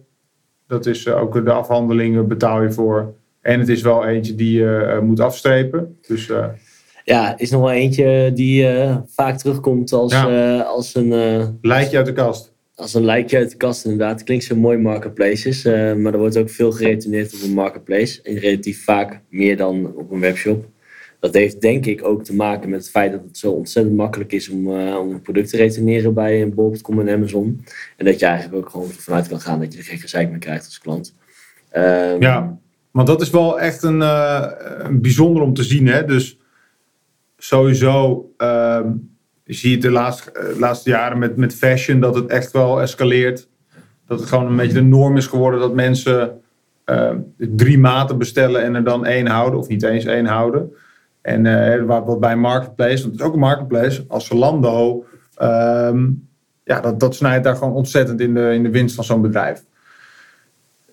Dat 0.68 0.86
is 0.86 1.08
ook 1.08 1.46
de 1.46 1.52
afhandelingen 1.52 2.28
betaal 2.28 2.62
je 2.62 2.72
voor. 2.72 3.14
En 3.42 3.60
het 3.60 3.70
is 3.70 3.82
wel 3.82 4.06
eentje 4.06 4.36
die 4.36 4.58
je 4.60 4.76
eh, 4.78 5.00
moet 5.00 5.20
afstrepen. 5.20 5.98
Dus 6.08 6.30
eh, 6.30 6.46
Ja, 7.04 7.38
is 7.38 7.50
nog 7.52 7.62
wel 7.62 7.72
eentje 7.72 8.32
die 8.34 8.68
eh, 8.68 8.98
vaak 9.08 9.38
terugkomt 9.38 9.92
als, 9.94 10.12
Ja. 10.14 10.60
als, 10.60 10.96
een, 10.96 11.14
eh, 11.14 11.48
lijkt 11.62 11.92
je 11.92 11.98
uit 11.98 12.06
de 12.06 12.14
kast. 12.14 12.54
als 12.76 12.94
een 12.94 13.06
lijkje 13.06 13.38
uit 13.38 13.52
de 13.52 13.58
kast 13.58 13.84
inderdaad. 13.86 14.24
Klinkt 14.24 14.44
zo 14.44 14.56
mooi 14.56 14.78
marketplaces, 14.78 15.66
eh, 15.66 15.94
maar 15.94 16.14
er 16.14 16.20
wordt 16.20 16.38
ook 16.38 16.50
veel 16.50 16.72
geretourneerd 16.72 17.34
op 17.34 17.42
een 17.44 17.54
marketplace. 17.54 18.22
En 18.22 18.38
relatief 18.38 18.84
vaak 18.84 19.22
meer 19.30 19.58
dan 19.58 19.94
op 19.96 20.12
een 20.12 20.20
webshop. 20.20 20.66
Dat 21.20 21.34
heeft 21.34 21.62
denk 21.62 21.86
ik 21.86 22.04
ook 22.06 22.24
te 22.24 22.36
maken 22.36 22.70
met 22.70 22.80
het 22.80 22.90
feit 22.90 23.12
dat 23.12 23.22
het 23.24 23.38
zo 23.38 23.52
ontzettend 23.52 23.96
makkelijk 23.96 24.32
is 24.32 24.50
om, 24.50 24.68
om 24.78 25.12
een 25.12 25.22
product 25.22 25.50
te 25.50 25.58
retourneren 25.58 26.14
bij 26.14 26.42
een 26.42 26.54
bol.com 26.54 27.00
en 27.00 27.10
Amazon. 27.16 27.64
En 27.98 28.06
dat 28.06 28.20
je 28.20 28.26
eigenlijk 28.26 28.64
ook 28.66 28.70
gewoon 28.70 28.88
ervan 28.90 29.14
uit 29.16 29.28
kan 29.28 29.40
gaan 29.40 29.60
dat 29.60 29.74
je 29.74 29.80
er 29.80 29.86
geen 29.86 30.00
gezeik 30.00 30.30
meer 30.30 30.40
krijgt 30.40 30.66
als 30.66 30.80
klant. 30.80 31.16
Ehm, 31.70 32.22
Ja, 32.22 32.58
want 33.00 33.12
dat 33.12 33.22
is 33.22 33.30
wel 33.30 33.60
echt 33.60 33.84
een, 33.84 34.02
eh, 34.02 34.46
een 34.78 35.02
bijzonder 35.02 35.44
om 35.44 35.54
te 35.54 35.64
zien. 35.64 35.88
Hè? 35.88 36.06
Dus 36.06 36.40
sowieso 37.38 38.26
ehm, 38.38 38.92
zie 39.46 39.70
je 39.70 39.76
het 39.76 39.86
de 39.86 39.92
laatste, 39.92 40.32
eh, 40.32 40.58
laatste 40.58 40.90
jaren 40.90 41.18
met, 41.18 41.38
met 41.38 41.56
fashion 41.56 42.00
dat 42.00 42.16
het 42.16 42.26
echt 42.26 42.52
wel 42.52 42.82
escaleert. 42.82 43.48
Dat 44.08 44.20
het 44.20 44.30
gewoon 44.30 44.48
een 44.48 44.56
beetje 44.56 44.74
de 44.74 44.82
norm 44.82 45.18
is 45.18 45.28
geworden 45.28 45.60
dat 45.60 45.74
mensen 45.74 46.42
ehm, 46.86 47.20
drie 47.38 47.78
maten 47.78 48.18
bestellen 48.18 48.64
en 48.64 48.76
er 48.76 48.84
dan 48.84 49.06
één 49.06 49.28
houden, 49.28 49.60
of 49.60 49.68
niet 49.68 49.84
eens 49.84 50.06
één 50.06 50.26
houden. 50.26 50.74
En 51.22 51.46
eh, 51.46 51.84
wat 51.84 52.06
wat 52.06 52.20
bij 52.20 52.36
marketplace, 52.36 53.02
want 53.02 53.12
het 53.12 53.20
is 53.20 53.28
ook 53.28 53.34
een 53.34 53.40
marketplace, 53.40 54.06
als 54.08 54.26
Zalando, 54.26 55.06
ehm, 55.36 56.10
ja, 56.64 56.82
dat, 56.82 57.00
dat 57.00 57.16
snijdt 57.16 57.44
daar 57.44 57.56
gewoon 57.56 57.74
ontzettend 57.74 58.20
in 58.20 58.34
de, 58.34 58.54
in 58.54 58.64
de 58.64 58.72
winst 58.72 58.96
van 58.96 59.04
zo'n 59.04 59.22
bedrijf. 59.22 59.64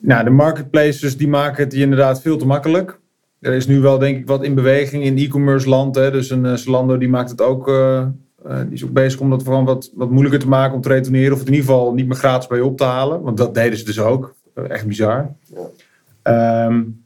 Nou, 0.07 0.25
de 0.25 0.31
marketplaces 0.31 1.17
die 1.17 1.29
maken 1.29 1.65
het 1.65 1.75
inderdaad 1.75 2.21
veel 2.21 2.37
te 2.37 2.47
makkelijk. 2.47 2.99
Er 3.41 3.53
is 3.53 3.67
nu 3.67 3.81
wel 3.81 3.99
denk 3.99 4.17
ik 4.17 4.27
wat 4.27 4.45
in 4.45 4.55
beweging 4.55 5.05
in 5.05 5.17
e-commerce 5.17 5.69
land. 5.69 5.95
Hè. 5.95 6.11
Dus 6.11 6.31
een 6.31 6.45
uh, 6.45 6.55
Zalando 6.55 6.99
die 6.99 7.09
maakt 7.09 7.31
het 7.31 7.41
ook, 7.41 7.69
uh, 7.69 8.07
uh, 8.47 8.59
die 8.59 8.73
is 8.73 8.85
ook 8.85 8.93
bezig 8.93 9.21
om 9.21 9.31
dat 9.31 9.43
gewoon 9.43 9.65
wat, 9.65 9.91
wat 9.95 10.11
moeilijker 10.11 10.41
te 10.41 10.49
maken 10.49 10.75
om 10.75 10.81
te 10.81 10.89
retourneren. 10.89 11.33
Of 11.33 11.39
het 11.39 11.49
in 11.49 11.55
ieder 11.55 11.69
geval 11.69 11.95
niet 11.95 12.07
meer 12.07 12.17
gratis 12.17 12.47
bij 12.47 12.59
je 12.59 12.65
op 12.65 12.77
te 12.77 12.85
halen. 12.85 13.23
Want 13.23 13.37
dat 13.37 13.55
deden 13.55 13.79
ze 13.79 13.85
dus 13.85 14.01
ook. 14.01 14.35
Echt 14.69 14.87
bizar. 14.87 15.35
Um, 16.23 17.05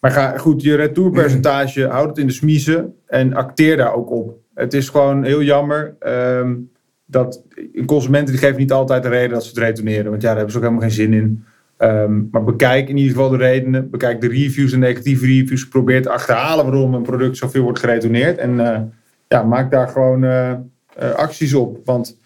maar 0.00 0.10
ga, 0.10 0.38
goed, 0.38 0.62
je 0.62 0.74
retourpercentage 0.74 1.86
houd 1.88 2.08
het 2.08 2.18
in 2.18 2.26
de 2.26 2.32
smiezen 2.32 2.94
en 3.06 3.34
acteer 3.34 3.76
daar 3.76 3.94
ook 3.94 4.10
op. 4.10 4.36
Het 4.54 4.74
is 4.74 4.88
gewoon 4.88 5.24
heel 5.24 5.42
jammer 5.42 5.96
um, 6.06 6.70
dat 7.04 7.42
consumenten 7.86 8.34
die 8.34 8.42
geven 8.42 8.60
niet 8.60 8.72
altijd 8.72 9.02
de 9.02 9.08
reden 9.08 9.30
dat 9.30 9.42
ze 9.42 9.48
het 9.48 9.58
retourneren. 9.58 10.10
Want 10.10 10.22
ja, 10.22 10.28
daar 10.28 10.36
hebben 10.36 10.52
ze 10.52 10.58
ook 10.58 10.64
helemaal 10.64 10.88
geen 10.88 10.96
zin 10.96 11.12
in. 11.12 11.44
Um, 11.84 12.28
maar 12.30 12.44
bekijk 12.44 12.88
in 12.88 12.96
ieder 12.96 13.12
geval 13.12 13.30
de 13.30 13.36
redenen. 13.36 13.90
Bekijk 13.90 14.20
de 14.20 14.28
reviews 14.28 14.72
en 14.72 14.78
negatieve 14.78 15.26
reviews. 15.26 15.68
Probeer 15.68 16.02
te 16.02 16.10
achterhalen 16.10 16.64
waarom 16.64 16.94
een 16.94 17.02
product 17.02 17.36
zoveel 17.36 17.62
wordt 17.62 17.78
geretourneerd. 17.78 18.38
En 18.38 18.54
uh, 18.54 18.80
ja, 19.28 19.42
maak 19.42 19.70
daar 19.70 19.88
gewoon 19.88 20.24
uh, 20.24 20.52
uh, 21.02 21.14
acties 21.14 21.54
op. 21.54 21.80
Want 21.84 22.18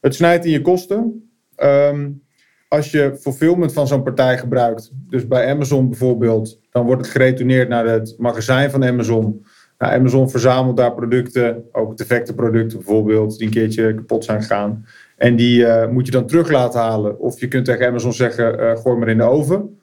het 0.00 0.14
snijdt 0.14 0.44
in 0.44 0.50
je 0.50 0.60
kosten. 0.60 1.28
Um, 1.62 2.22
als 2.68 2.90
je 2.90 3.16
fulfillment 3.20 3.72
van 3.72 3.86
zo'n 3.86 4.02
partij 4.02 4.38
gebruikt, 4.38 4.90
dus 5.08 5.26
bij 5.26 5.50
Amazon 5.50 5.88
bijvoorbeeld, 5.88 6.60
dan 6.70 6.84
wordt 6.84 7.02
het 7.02 7.10
geretourneerd 7.10 7.68
naar 7.68 7.86
het 7.86 8.14
magazijn 8.18 8.70
van 8.70 8.84
Amazon. 8.84 9.44
Nou, 9.78 9.92
Amazon 9.92 10.30
verzamelt 10.30 10.76
daar 10.76 10.94
producten, 10.94 11.64
ook 11.72 11.96
defecte 11.96 12.34
producten 12.34 12.78
bijvoorbeeld, 12.78 13.38
die 13.38 13.46
een 13.46 13.52
keertje 13.52 13.94
kapot 13.94 14.24
zijn 14.24 14.40
gegaan. 14.40 14.84
En 15.16 15.36
die 15.36 15.60
uh, 15.60 15.88
moet 15.88 16.06
je 16.06 16.12
dan 16.12 16.26
terug 16.26 16.50
laten 16.50 16.80
halen. 16.80 17.18
Of 17.18 17.40
je 17.40 17.48
kunt 17.48 17.64
tegen 17.64 17.86
Amazon 17.86 18.12
zeggen, 18.12 18.60
uh, 18.60 18.76
gooi 18.76 18.98
maar 18.98 19.08
in 19.08 19.16
de 19.16 19.24
oven. 19.24 19.80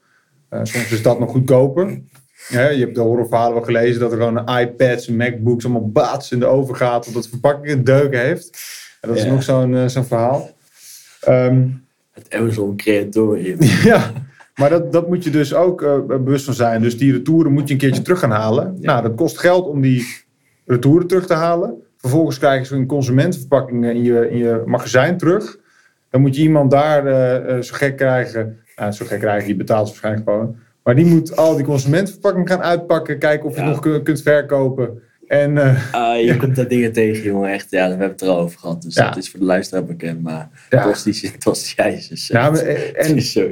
Uh, 0.49 0.59
soms 0.63 0.91
is 0.91 1.01
dat 1.01 1.19
nog 1.19 1.31
goedkoper. 1.31 2.01
Ja, 2.49 2.69
je 2.69 2.79
hebt 2.79 2.95
de 2.95 3.01
horrorverhalen 3.01 3.53
wel 3.53 3.63
gelezen 3.63 3.99
dat 3.99 4.11
er 4.11 4.17
gewoon 4.17 4.57
iPads 4.59 5.07
en 5.07 5.15
MacBooks 5.15 5.65
allemaal 5.65 5.91
baats 5.91 6.31
in 6.31 6.39
de 6.39 6.45
oven 6.45 6.75
gaat, 6.75 7.07
omdat 7.07 7.23
de 7.23 7.29
verpakking 7.29 7.71
een 7.71 7.83
deuk 7.83 8.15
heeft. 8.15 8.59
En 9.01 9.09
dat 9.09 9.17
is 9.17 9.25
nog 9.25 9.43
zo'n 9.43 9.89
zo'n 9.89 10.05
verhaal. 10.05 10.49
Um, 11.27 11.85
Het 12.11 12.33
Amazon 12.33 12.75
Creatorium. 12.75 13.57
ja, 13.91 14.11
Maar 14.55 14.69
dat, 14.69 14.91
dat 14.91 15.07
moet 15.07 15.23
je 15.23 15.29
dus 15.29 15.53
ook 15.53 15.81
eh, 15.81 16.05
bewust 16.05 16.45
van 16.45 16.53
zijn. 16.53 16.81
Dus 16.81 16.97
die 16.97 17.11
retouren 17.11 17.51
moet 17.51 17.67
je 17.67 17.73
een 17.73 17.79
keertje 17.79 18.01
terug 18.01 18.19
gaan 18.19 18.31
halen. 18.31 18.77
Nou, 18.79 19.01
dat 19.01 19.15
kost 19.15 19.39
geld 19.39 19.67
om 19.67 19.81
die 19.81 20.05
retouren 20.65 21.07
terug 21.07 21.25
te 21.25 21.33
halen. 21.33 21.83
Vervolgens 22.01 22.37
krijgen 22.37 22.65
ze 22.65 22.75
een 22.75 22.85
consumentenverpakking 22.85 23.85
in 23.85 24.03
je, 24.03 24.29
in 24.29 24.37
je 24.37 24.61
magazijn 24.65 25.17
terug. 25.17 25.57
Dan 26.09 26.21
moet 26.21 26.35
je 26.35 26.41
iemand 26.41 26.71
daar 26.71 27.05
eh, 27.05 27.55
eh, 27.55 27.61
zo 27.61 27.73
gek 27.75 27.97
krijgen. 27.97 28.59
Nou, 28.75 28.91
zo 28.91 29.05
gek 29.05 29.19
krijgen, 29.19 29.47
die 29.47 29.55
betaalt 29.55 29.87
waarschijnlijk 29.87 30.29
gewoon. 30.29 30.55
Maar 30.83 30.95
die 30.95 31.05
moet 31.05 31.35
al 31.35 31.55
die 31.55 31.65
consumentenverpakking 31.65 32.47
gaan 32.49 32.61
uitpakken. 32.61 33.19
Kijken 33.19 33.47
of 33.49 33.55
je 33.55 33.61
Ja. 33.61 33.67
nog 33.67 33.79
kun- 33.79 34.03
kunt 34.03 34.21
verkopen. 34.21 35.01
En 35.31 35.57
Ah, 35.91 36.21
je 36.25 36.37
komt 36.37 36.55
daar 36.55 36.67
dingen 36.67 36.91
tegen, 36.91 37.23
jongen. 37.23 37.51
Echt, 37.51 37.67
ja, 37.69 37.83
we 37.83 37.89
hebben 37.89 38.09
het 38.09 38.21
erover 38.21 38.59
gehad. 38.59 38.81
Dus 38.81 38.95
Ja. 38.95 39.07
dat 39.07 39.17
is 39.17 39.29
voor 39.29 39.39
de 39.39 39.45
luisteraar 39.45 39.85
bekend. 39.85 40.21
Maar 40.21 40.49
Ja. 40.69 40.83
tostisch, 40.83 41.31
tostisch 41.39 41.75
ijs 41.75 42.09
is 42.09 42.27
Ja, 42.27 42.49
maar, 42.49 42.59
eh, 42.59 43.05
en 43.09 43.15
is 43.15 43.31
zo. 43.31 43.47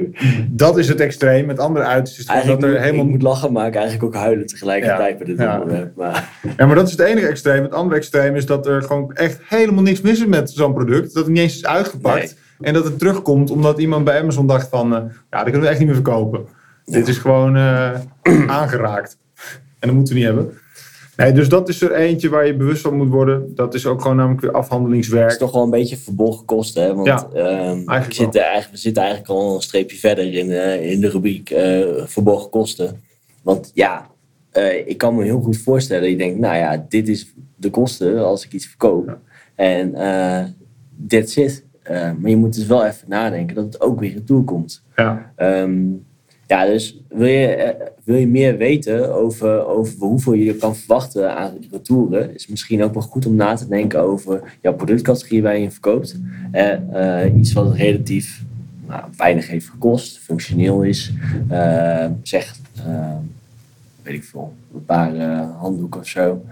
dat 0.50 0.78
is 0.78 0.88
het 0.88 1.00
extreem. 1.00 1.48
Het 1.48 1.58
andere 1.58 1.84
uiterste 1.84 2.20
is 2.20 2.26
dat 2.26 2.44
moet, 2.60 2.62
er 2.62 2.80
helemaal... 2.80 3.04
ik 3.04 3.10
moet 3.10 3.22
lachen, 3.22 3.52
maar 3.52 3.66
ik 3.66 3.74
eigenlijk 3.74 4.04
ook 4.04 4.14
huilen 4.14 4.46
tegelijkertijd 4.46 5.10
Ja. 5.10 5.16
bij 5.16 5.26
dit 5.26 5.38
Ja. 5.38 5.60
onderwerp. 5.60 5.96
Maar 5.96 6.28
Ja, 6.56 6.66
maar 6.66 6.74
dat 6.74 6.86
is 6.86 6.92
het 6.92 7.00
enige 7.00 7.26
extreem. 7.26 7.62
Het 7.62 7.72
andere 7.74 7.96
extreem 7.96 8.36
is 8.36 8.46
dat 8.46 8.66
er 8.66 8.82
gewoon 8.82 9.12
echt 9.12 9.38
helemaal 9.48 9.82
niks 9.82 10.00
mis 10.00 10.20
is 10.20 10.26
met 10.26 10.50
zo'n 10.50 10.74
product. 10.74 11.14
Dat 11.14 11.24
het 11.24 11.32
niet 11.32 11.42
eens 11.42 11.54
is 11.56 11.66
uitgepakt. 11.66 12.36
En 12.60 12.72
dat 12.74 12.84
het 12.84 12.98
terugkomt 12.98 13.50
omdat 13.50 13.78
iemand 13.78 14.04
bij 14.04 14.20
Amazon 14.20 14.46
dacht 14.46 14.68
van... 14.68 14.94
eh, 14.94 15.02
ja, 15.30 15.38
dat 15.38 15.42
kunnen 15.42 15.60
we 15.60 15.68
echt 15.68 15.78
niet 15.78 15.86
meer 15.86 15.96
verkopen. 15.96 16.46
Dit 16.84 17.08
is 17.08 17.18
gewoon 17.18 17.56
eh, 17.56 17.90
aangeraakt. 18.60 19.18
En 19.78 19.88
dat 19.88 19.92
moeten 19.96 20.14
we 20.14 20.20
niet 20.20 20.28
hebben. 20.28 20.58
Nee, 21.20 21.32
dus 21.32 21.48
dat 21.48 21.68
is 21.68 21.80
er 21.82 21.92
eentje 21.92 22.28
waar 22.28 22.46
je 22.46 22.56
bewust 22.56 22.82
van 22.82 22.96
moet 22.96 23.08
worden. 23.08 23.54
Dat 23.54 23.74
is 23.74 23.86
ook 23.86 24.00
gewoon 24.02 24.16
namelijk 24.16 24.40
weer 24.40 24.50
het 24.50 24.58
afhandelingswerk. 24.58 25.30
is 25.30 25.38
toch 25.38 25.52
wel 25.52 25.62
een 25.62 25.70
beetje 25.70 25.96
verborgen 25.96 26.44
kosten. 26.44 26.82
Hè? 26.82 26.94
Want 26.94 27.06
Ja, 27.06 27.28
ehm, 27.34 27.78
ik 27.78 27.88
eigenlijk 27.88 28.12
zit 28.12 28.34
er 28.34 28.40
eigenlijk, 28.40 28.70
we 28.70 28.78
zitten 28.78 29.02
eigenlijk 29.02 29.32
al 29.32 29.54
een 29.54 29.62
streepje 29.62 29.96
verder 29.96 30.34
in, 30.34 30.50
eh, 30.50 30.90
in 30.90 31.00
de 31.00 31.08
rubriek 31.08 31.50
eh, 31.50 31.86
verborgen 32.04 32.50
kosten. 32.50 33.00
Want 33.42 33.70
ja, 33.74 34.06
eh, 34.50 34.88
ik 34.88 34.98
kan 34.98 35.14
me 35.14 35.24
heel 35.24 35.40
goed 35.40 35.56
voorstellen. 35.56 36.10
Je 36.10 36.16
denkt, 36.16 36.38
nou 36.38 36.56
ja, 36.56 36.86
dit 36.88 37.08
is 37.08 37.34
de 37.56 37.70
kosten 37.70 38.24
als 38.24 38.44
ik 38.44 38.52
iets 38.52 38.66
verkoop. 38.66 39.06
Ja. 39.06 39.18
En 39.54 39.92
that's 41.08 41.36
it. 41.36 41.64
Maar 41.88 42.30
je 42.30 42.36
moet 42.36 42.54
dus 42.54 42.66
wel 42.66 42.84
even 42.86 43.08
nadenken 43.08 43.54
dat 43.54 43.64
het 43.64 43.80
ook 43.80 44.00
weer 44.00 44.12
retour 44.12 44.42
komt. 44.44 44.82
Ja, 44.96 45.32
Ehm, 45.36 45.80
ja, 46.50 46.66
dus 46.66 47.00
wil 47.08 47.26
je, 47.26 47.46
eh, 47.46 47.86
wil 48.04 48.16
je 48.16 48.26
meer 48.26 48.56
weten 48.56 49.14
over, 49.14 49.66
over 49.66 49.98
hoeveel 49.98 50.32
je 50.32 50.54
kan 50.54 50.76
verwachten 50.76 51.36
aan 51.36 51.52
retouren, 51.70 52.34
is 52.34 52.46
misschien 52.46 52.82
ook 52.82 52.92
wel 52.92 53.02
goed 53.02 53.26
om 53.26 53.34
na 53.34 53.54
te 53.54 53.68
denken 53.68 54.00
over 54.00 54.42
jouw 54.62 54.74
productcategorie 54.74 55.42
waar 55.42 55.56
je 55.56 55.62
in 55.62 55.72
verkoopt. 55.72 56.18
Eh, 56.52 57.24
eh, 57.24 57.36
iets 57.36 57.52
wat 57.52 57.74
relatief 57.74 58.42
nou, 58.86 59.02
weinig 59.16 59.48
heeft 59.48 59.68
gekost, 59.68 60.18
functioneel 60.18 60.82
is. 60.82 61.12
Zeg, 62.22 62.56
weet 64.02 64.14
ik 64.14 64.24
veel, 64.24 64.54
een 64.74 64.84
paar 64.84 65.16
handdoeken 65.58 66.00
of 66.00 66.08
zo. 66.08 66.44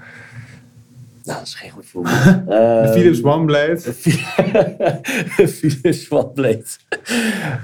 Nou, 1.28 1.38
dat 1.38 1.48
is 1.48 1.54
geen 1.54 1.70
goed 1.70 1.86
voorbeeld. 1.86 2.24
de 2.46 2.54
Ehm, 2.54 2.92
Philips 2.92 3.22
OneBlade. 3.22 3.80
Philips 5.48 6.08
OneBlade. 6.10 6.64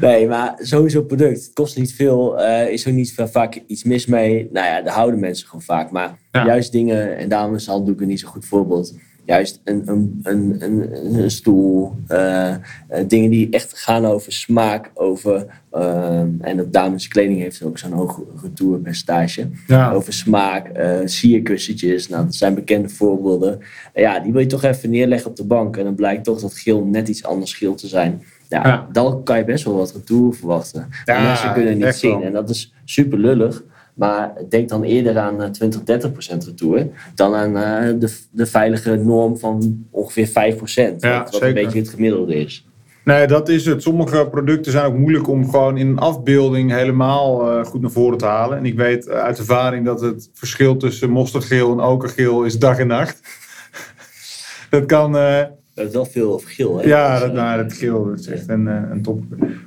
Nee, 0.01 0.29
maar 0.29 0.55
sowieso 0.59 1.03
product. 1.03 1.45
Het 1.45 1.53
kost 1.53 1.79
niet 1.79 1.93
veel. 1.95 2.39
eh, 2.41 2.69
is 2.73 2.85
er 2.87 2.93
niet 2.93 3.13
veel, 3.13 3.29
vaak 3.29 3.63
iets 3.67 3.85
mis 3.85 4.07
mee. 4.07 4.49
Nou 4.53 4.67
ja, 4.67 4.83
daar 4.83 4.95
houden 4.95 5.21
mensen 5.21 5.47
gewoon 5.47 5.63
vaak. 5.63 5.91
Maar 5.91 6.19
Ja. 6.33 6.47
juist 6.47 6.73
dingen, 6.73 7.17
en 7.17 7.29
daarom 7.29 7.55
is 7.55 7.67
handdoeken 7.67 8.07
niet 8.07 8.21
zo'n 8.21 8.31
goed 8.31 8.45
voorbeeld. 8.47 8.95
Juist 9.27 9.61
een, 9.65 9.83
een, 9.87 10.21
een, 10.23 10.57
een, 10.59 11.15
een 11.23 11.31
stoel. 11.31 11.93
eh, 12.07 12.51
eh, 12.51 12.59
dingen 13.07 13.31
die 13.31 13.51
echt 13.51 13.79
gaan 13.79 14.05
over 14.07 14.33
smaak. 14.33 14.91
Over, 14.95 15.47
ehm, 15.71 16.29
en 16.41 16.57
dat 16.57 16.73
dameskleding 16.73 17.39
heeft 17.39 17.63
ook 17.63 17.79
zo'n 17.79 17.93
hoog 17.93 18.21
retourpercentage 18.43 19.49
Ja. 19.67 19.93
over 19.93 20.13
smaak, 20.13 20.67
eh 20.69 20.99
sierkussentjes. 21.05 22.09
Nou, 22.09 22.25
dat 22.25 22.35
zijn 22.35 22.55
bekende 22.55 22.89
voorbeelden. 22.89 23.61
En 23.93 24.03
ja, 24.03 24.21
die 24.21 24.33
wil 24.33 24.41
je 24.41 24.47
toch 24.47 24.63
even 24.65 24.91
neerleggen 24.91 25.31
op 25.31 25.37
de 25.37 25.45
bank. 25.45 25.77
En 25.77 25.85
dan 25.85 25.95
blijkt 25.95 26.25
toch 26.25 26.41
dat 26.41 26.55
geel 26.55 26.85
net 26.85 27.09
iets 27.09 27.25
anders 27.25 27.55
geel 27.55 27.75
te 27.75 27.89
zijn. 27.89 28.23
Ja, 28.49 28.67
Ja. 28.67 28.89
dan 28.93 29.23
kan 29.23 29.39
je 29.39 29.45
best 29.45 29.65
wel 29.65 29.75
wat 29.77 29.93
retour 29.93 30.35
verwachten. 30.35 30.89
Ja, 31.05 31.23
mensen 31.23 31.53
kunnen 31.53 31.71
het 31.71 31.85
niet 31.85 31.95
zien. 31.95 32.11
wel. 32.11 32.23
En 32.23 32.33
dat 32.33 32.51
is 32.51 32.75
super 32.85 33.19
lullig. 33.19 33.65
Maar 33.95 34.33
denk 34.49 34.69
dan 34.69 34.83
eerder 34.83 35.19
aan 35.19 35.43
eh, 35.43 35.51
20, 35.51 35.83
30 35.83 36.13
procent 36.13 36.45
retour. 36.45 36.87
Dan 37.15 37.35
aan 37.35 37.57
eh, 37.57 37.95
de, 38.01 38.19
de 38.31 38.47
veilige 38.47 38.97
norm 38.97 39.39
van 39.39 39.87
ongeveer 39.91 40.27
5 40.27 40.57
procent. 40.57 41.03
Ja, 41.03 41.19
wat, 41.19 41.33
zeker. 41.33 41.49
een 41.49 41.55
beetje 41.55 41.79
het 41.79 41.89
gemiddelde 41.89 42.35
is. 42.35 42.67
Nee, 43.05 43.27
dat 43.27 43.49
is 43.49 43.67
het. 43.67 43.83
Sommige 43.83 44.29
producten 44.31 44.73
zijn 44.73 44.85
ook 44.85 44.97
moeilijk 44.99 45.29
om 45.29 45.51
gewoon 45.51 45.77
in 45.77 45.87
een 45.89 45.99
afbeelding 45.99 46.71
helemaal 46.71 47.51
eh, 47.51 47.65
goed 47.65 47.81
naar 47.81 47.91
voren 47.91 48.19
te 48.19 48.25
halen. 48.27 48.59
En 48.59 48.67
ik 48.67 48.75
weet 48.77 49.07
eh, 49.07 49.19
uit 49.19 49.39
ervaring 49.39 49.85
dat 49.85 50.01
het 50.01 50.31
verschil 50.33 50.77
tussen 50.77 51.11
mosterdgeel 51.11 51.73
en 51.73 51.81
okergeel 51.81 52.45
is 52.45 52.59
dag 52.59 52.79
en 52.79 52.87
nacht. 52.87 53.21
dat 54.71 54.87
kan... 54.87 55.17
eh, 55.17 55.43
Dat 55.75 55.87
is 55.87 55.93
wel 55.93 56.05
veel 56.07 56.41
geel. 56.45 56.79
Hè? 56.79 56.87
ja, 56.89 57.19
dat, 57.19 57.29
eh, 57.29 57.35
nou, 57.35 57.63
dat 57.63 57.73
geel 57.73 58.05
dat 58.07 58.19
is 58.19 58.27
echt 58.27 58.49
een, 58.49 58.69
eh, 58.69 58.83
een 58.91 59.03
top. 59.03 59.23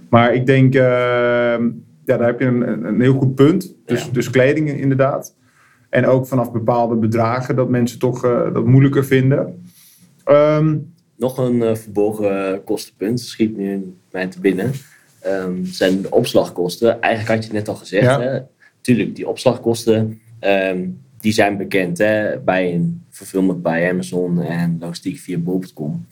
Maar 0.09 0.33
ik 0.33 0.45
denk, 0.45 0.75
eh, 0.75 1.55
ja, 2.07 2.17
daar 2.17 2.27
heb 2.27 2.39
je 2.39 2.45
een, 2.45 3.01
heel 3.01 3.13
goed 3.13 3.35
punt. 3.35 3.75
Dus, 3.85 4.05
Ja. 4.05 4.11
dus 4.11 4.29
kleding 4.29 4.69
inderdaad. 4.69 5.35
En 5.89 6.05
ook 6.05 6.27
vanaf 6.27 6.51
bepaalde 6.51 6.95
bedragen 6.95 7.55
dat 7.55 7.69
mensen 7.69 7.99
toch 7.99 8.25
eh, 8.25 8.53
dat 8.53 8.65
moeilijker 8.65 9.05
vinden. 9.05 9.63
Ehm, 10.23 10.77
Nog 11.17 11.37
een 11.37 11.61
eh, 11.63 11.75
verborgen 11.75 12.63
kostenpunt, 12.63 13.19
schiet 13.19 13.57
nu 13.57 13.95
mij 14.11 14.27
te 14.27 14.39
binnen. 14.39 14.71
Ehm, 15.19 15.63
zijn 15.63 16.01
de 16.01 16.11
opslagkosten. 16.11 17.01
Eigenlijk 17.01 17.33
had 17.33 17.37
je 17.37 17.43
het 17.43 17.59
net 17.59 17.67
al 17.67 17.75
gezegd. 17.75 18.03
Ja. 18.05 18.21
Hè? 18.21 18.39
Tuurlijk, 18.81 19.15
die 19.15 19.27
opslagkosten 19.27 20.19
ehm, 20.39 20.87
die 21.19 21.31
zijn 21.31 21.57
bekend 21.57 21.97
hè? 21.97 22.39
bij 22.39 22.73
een 22.73 23.03
fulfillment 23.09 23.61
bij 23.61 23.91
Amazon 23.91 24.41
en 24.41 24.77
logistiek 24.79 25.17
via 25.17 25.37
bol.com. 25.37 26.05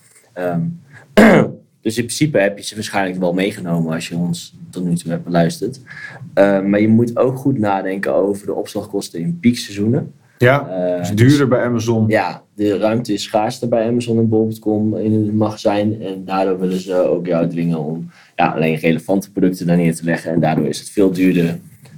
Dus 1.85 1.97
in 1.97 2.03
principe 2.03 2.37
heb 2.37 2.57
je 2.57 2.63
ze 2.63 2.75
waarschijnlijk 2.75 3.19
wel 3.19 3.33
meegenomen 3.33 3.93
als 3.93 4.07
je 4.07 4.15
ons 4.15 4.55
tot 4.69 4.83
nu 4.85 4.95
toe 4.95 5.11
hebt 5.11 5.23
beluisterd. 5.23 5.79
Ehm, 6.33 6.69
maar 6.69 6.81
je 6.81 6.87
moet 6.87 7.17
ook 7.17 7.37
goed 7.37 7.57
nadenken 7.57 8.13
over 8.13 8.45
de 8.45 8.53
opslagkosten 8.53 9.19
in 9.19 9.39
piekseizoenen. 9.39 10.13
ja, 10.37 10.67
Eh, 10.69 10.97
het 10.97 11.09
is 11.09 11.15
duurder 11.15 11.47
bij 11.47 11.63
Amazon. 11.63 12.07
ja, 12.07 12.43
de 12.55 12.77
ruimte 12.77 13.13
is 13.13 13.23
schaarster 13.23 13.67
bij 13.67 13.87
Amazon 13.87 14.17
en 14.17 14.29
bol.com 14.29 14.97
in 14.97 15.13
het 15.13 15.33
magazijn. 15.33 16.01
En 16.01 16.25
daardoor 16.25 16.59
willen 16.59 16.79
ze 16.79 16.93
ook 16.95 17.25
jou 17.25 17.49
dwingen 17.49 17.79
om 17.79 18.09
ja, 18.35 18.47
alleen 18.47 18.75
relevante 18.75 19.31
producten 19.31 19.67
daar 19.67 19.77
neer 19.77 19.95
te 19.95 20.03
leggen. 20.03 20.31
En 20.31 20.39
daardoor 20.39 20.67
is 20.67 20.79
het 20.79 20.89
veel 20.89 21.11
duurder 21.11 21.57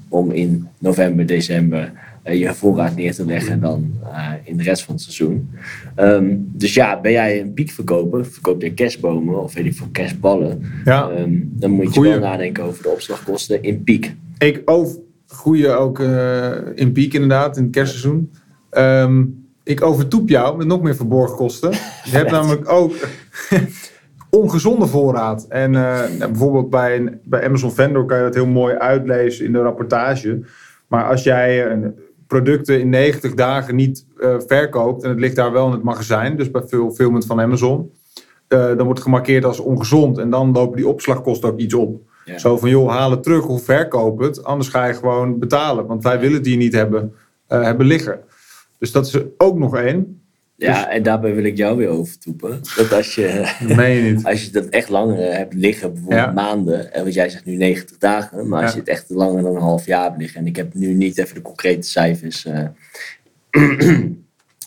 om 0.10 0.32
in 0.32 0.68
november, 0.78 1.26
december 1.26 1.80
eh, 1.80 1.90
je 2.32 2.54
voorraad 2.54 2.96
neer 2.96 3.14
te 3.14 3.26
leggen 3.26 3.60
dan 3.60 3.94
eh, 4.12 4.32
in 4.44 4.58
de 4.58 4.64
rest 4.64 4.84
van 4.84 4.94
het 4.94 5.04
seizoen. 5.04 5.50
Ehm, 5.96 6.36
dus 6.40 6.74
ja, 6.74 7.02
ben 7.02 7.12
jij 7.12 7.42
een 7.42 7.54
piekverkoper, 7.54 8.26
verkoop 8.26 8.62
je 8.62 8.74
kerstbomen 8.74 9.44
of 9.44 9.54
weet 9.54 9.66
ik 9.66 9.74
veel, 9.74 9.88
kerstballen. 9.92 10.62
Ja. 10.86 11.10
ehm, 11.10 11.32
dan 11.44 11.72
moet 11.72 11.86
je 11.86 11.92
Goeie. 12.00 12.12
wel 12.12 12.20
nadenken 12.20 12.64
over 12.64 12.84
de 12.84 12.90
opslagkosten 12.90 13.64
in 13.64 13.84
piek. 13.84 14.16
Ik 14.38 14.62
over, 14.66 14.98
goeie 15.28 15.68
ook 15.70 16.00
eh, 16.00 16.52
in 16.76 16.92
piek 16.92 17.14
inderdaad, 17.14 17.58
in 17.58 17.64
het 17.64 17.72
kerstseizoen. 17.72 18.32
Ehm, 18.70 19.24
ik 19.64 19.82
overtoep 19.84 20.30
jou 20.30 20.58
met 20.58 20.68
nog 20.68 20.82
meer 20.82 20.96
verborgen 20.96 21.36
kosten. 21.38 21.72
Je 22.04 22.12
hebt 22.12 22.32
namelijk 22.38 22.72
ook 22.72 22.94
ongezonde 24.30 24.88
voorraad. 24.88 25.46
En 25.50 25.76
eh, 25.76 25.82
nou, 26.18 26.32
bijvoorbeeld 26.32 26.70
bij, 26.70 26.96
een- 26.96 27.20
bij 27.24 27.44
Amazon 27.46 27.72
Vendor 27.72 28.06
kan 28.06 28.18
je 28.18 28.24
dat 28.24 28.34
heel 28.34 28.48
mooi 28.48 28.76
uitlezen 28.76 29.46
in 29.46 29.52
de 29.52 29.62
rapportage. 29.62 30.40
Maar 30.88 31.04
als 31.10 31.24
jij 31.24 31.68
eh, 31.68 31.78
producten 32.28 32.80
in 32.80 32.90
90 32.90 33.34
dagen 33.34 33.76
niet 33.76 34.06
eh, 34.18 34.36
verkoopt 34.48 35.04
en 35.04 35.10
het 35.10 35.20
ligt 35.20 35.36
daar 35.36 35.52
wel 35.52 35.66
in 35.66 35.72
het 35.72 35.84
magazijn, 35.84 36.38
dus 36.38 36.52
bij 36.52 36.62
fulfillment 36.62 37.26
van 37.26 37.42
Amazon, 37.42 37.92
eh, 38.48 38.60
dan 38.60 38.76
wordt 38.76 38.90
het 38.90 39.02
gemarkeerd 39.02 39.46
als 39.46 39.60
ongezond. 39.60 40.18
En 40.18 40.30
dan 40.30 40.52
lopen 40.52 40.76
die 40.76 40.88
opslagkosten 40.88 41.50
ook 41.50 41.60
iets 41.60 41.74
op. 41.74 42.02
Ja. 42.26 42.38
Zo 42.38 42.58
van, 42.58 42.70
joh, 42.70 42.90
haal 42.90 43.12
het 43.12 43.24
terug 43.24 43.48
of 43.48 43.64
verkoop 43.64 44.20
het. 44.20 44.44
Anders 44.44 44.70
ga 44.70 44.86
je 44.86 44.94
gewoon 44.94 45.40
betalen. 45.40 45.86
Want 45.86 46.04
wij 46.04 46.20
willen 46.20 46.46
hier 46.46 46.58
niet 46.58 46.74
hebben, 46.74 47.14
eh, 47.48 47.64
hebben 47.64 47.86
liggen. 47.86 48.20
Dus 48.80 48.92
dat 48.92 49.06
is 49.06 49.20
ook 49.38 49.58
nog 49.58 49.78
één. 49.78 50.22
Ja, 50.60 50.90
en 50.90 51.04
daarbij 51.04 51.36
wil 51.36 51.44
ik 51.44 51.58
jou 51.58 51.78
weer 51.78 51.88
overtoepen. 51.88 52.62
Dat 52.76 52.94
als 52.94 53.16
je... 53.16 53.54
Dat 53.68 53.76
meen 53.78 53.96
je 54.04 54.12
niet. 54.12 54.26
Als 54.32 54.44
je 54.44 54.52
dat 54.52 54.66
echt 54.66 54.90
langer 54.90 55.34
hebt 55.34 55.54
liggen, 55.54 55.94
bijvoorbeeld 55.94 56.22
Ja. 56.26 56.32
maanden, 56.32 56.94
en 56.94 57.04
wat 57.04 57.14
jij 57.14 57.30
zegt 57.30 57.46
nu 57.46 57.56
90 57.56 57.98
dagen, 57.98 58.48
maar 58.48 58.64
als 58.64 58.74
je 58.74 58.80
het 58.80 58.88
echt 58.88 59.06
langer 59.10 59.44
dan 59.44 59.56
een 59.56 59.62
half 59.62 59.86
jaar 59.86 60.04
hebt 60.04 60.18
liggen, 60.18 60.40
en 60.40 60.48
ik 60.48 60.56
heb 60.56 60.74
nu 60.74 60.94
niet 60.94 61.18
even 61.18 61.36
de 61.36 61.42
concrete 61.42 61.88
cijfers, 61.88 62.46
eh, 62.46 62.64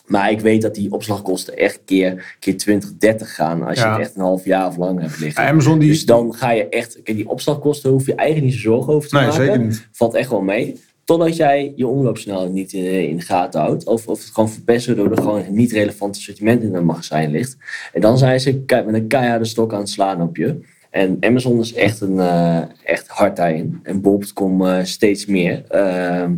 maar 0.05 0.31
ik 0.31 0.39
weet 0.39 0.61
dat 0.61 0.75
die 0.75 0.91
opslagkosten 0.91 1.57
echt 1.57 1.79
keer, 1.85 2.35
keer 2.39 2.57
20, 2.57 2.97
30 2.97 3.35
gaan 3.35 3.63
als 3.63 3.77
je 3.79 3.85
Ja. 3.85 3.91
het 3.91 4.01
echt 4.01 4.15
een 4.15 4.21
half 4.21 4.45
jaar 4.45 4.67
of 4.67 4.77
langer 4.77 5.01
hebt 5.01 5.19
liggen. 5.19 5.43
Amazon 5.43 5.79
die... 5.79 5.89
Dus 5.89 6.05
dan 6.05 6.33
ga 6.33 6.51
je 6.51 6.69
echt, 6.69 6.99
kijk, 7.03 7.17
die 7.17 7.29
opslagkosten 7.29 7.89
hoef 7.91 8.05
je 8.05 8.15
eigenlijk 8.15 8.51
niet 8.51 8.59
zo 8.61 8.69
zorgen 8.71 8.93
over 8.93 9.09
te 9.09 9.15
nee, 9.15 9.25
maken. 9.27 9.43
zeker 9.45 9.59
niet. 9.59 9.87
Valt 9.91 10.13
echt 10.13 10.29
wel 10.29 10.41
mee. 10.41 10.79
Totdat 11.11 11.35
jij 11.35 11.73
je 11.75 11.87
omloopsnelheid 11.87 12.51
niet 12.51 12.73
in, 12.73 13.09
in 13.09 13.15
de 13.17 13.21
gaten 13.21 13.59
houdt. 13.61 13.85
Of, 13.85 14.07
of 14.07 14.19
het 14.19 14.31
gewoon 14.33 14.49
verpest 14.49 14.85
waardoor 14.85 15.11
er 15.11 15.17
gewoon 15.17 15.39
een 15.45 15.55
niet 15.55 15.71
relevant 15.71 16.15
assortiment 16.15 16.63
in 16.63 16.75
een 16.75 16.85
magazijn 16.85 17.31
ligt. 17.31 17.57
En 17.93 18.01
dan 18.01 18.17
zijn 18.17 18.39
ze 18.39 18.63
met 18.67 18.93
een 18.93 19.07
keiharde 19.07 19.45
stok 19.45 19.73
aan 19.73 19.79
het 19.79 19.89
slaan 19.89 20.21
op 20.21 20.37
je. 20.37 20.59
En 20.89 21.17
Amazon 21.19 21.59
is 21.59 21.73
echt, 21.73 22.01
een, 22.01 22.19
eh, 22.19 22.61
echt 22.83 23.07
hard 23.07 23.35
daarin. 23.35 23.79
En 23.83 24.01
bol.com 24.01 24.65
eh, 24.67 24.83
steeds 24.83 25.25
meer. 25.25 25.63
Ehm, 25.67 26.31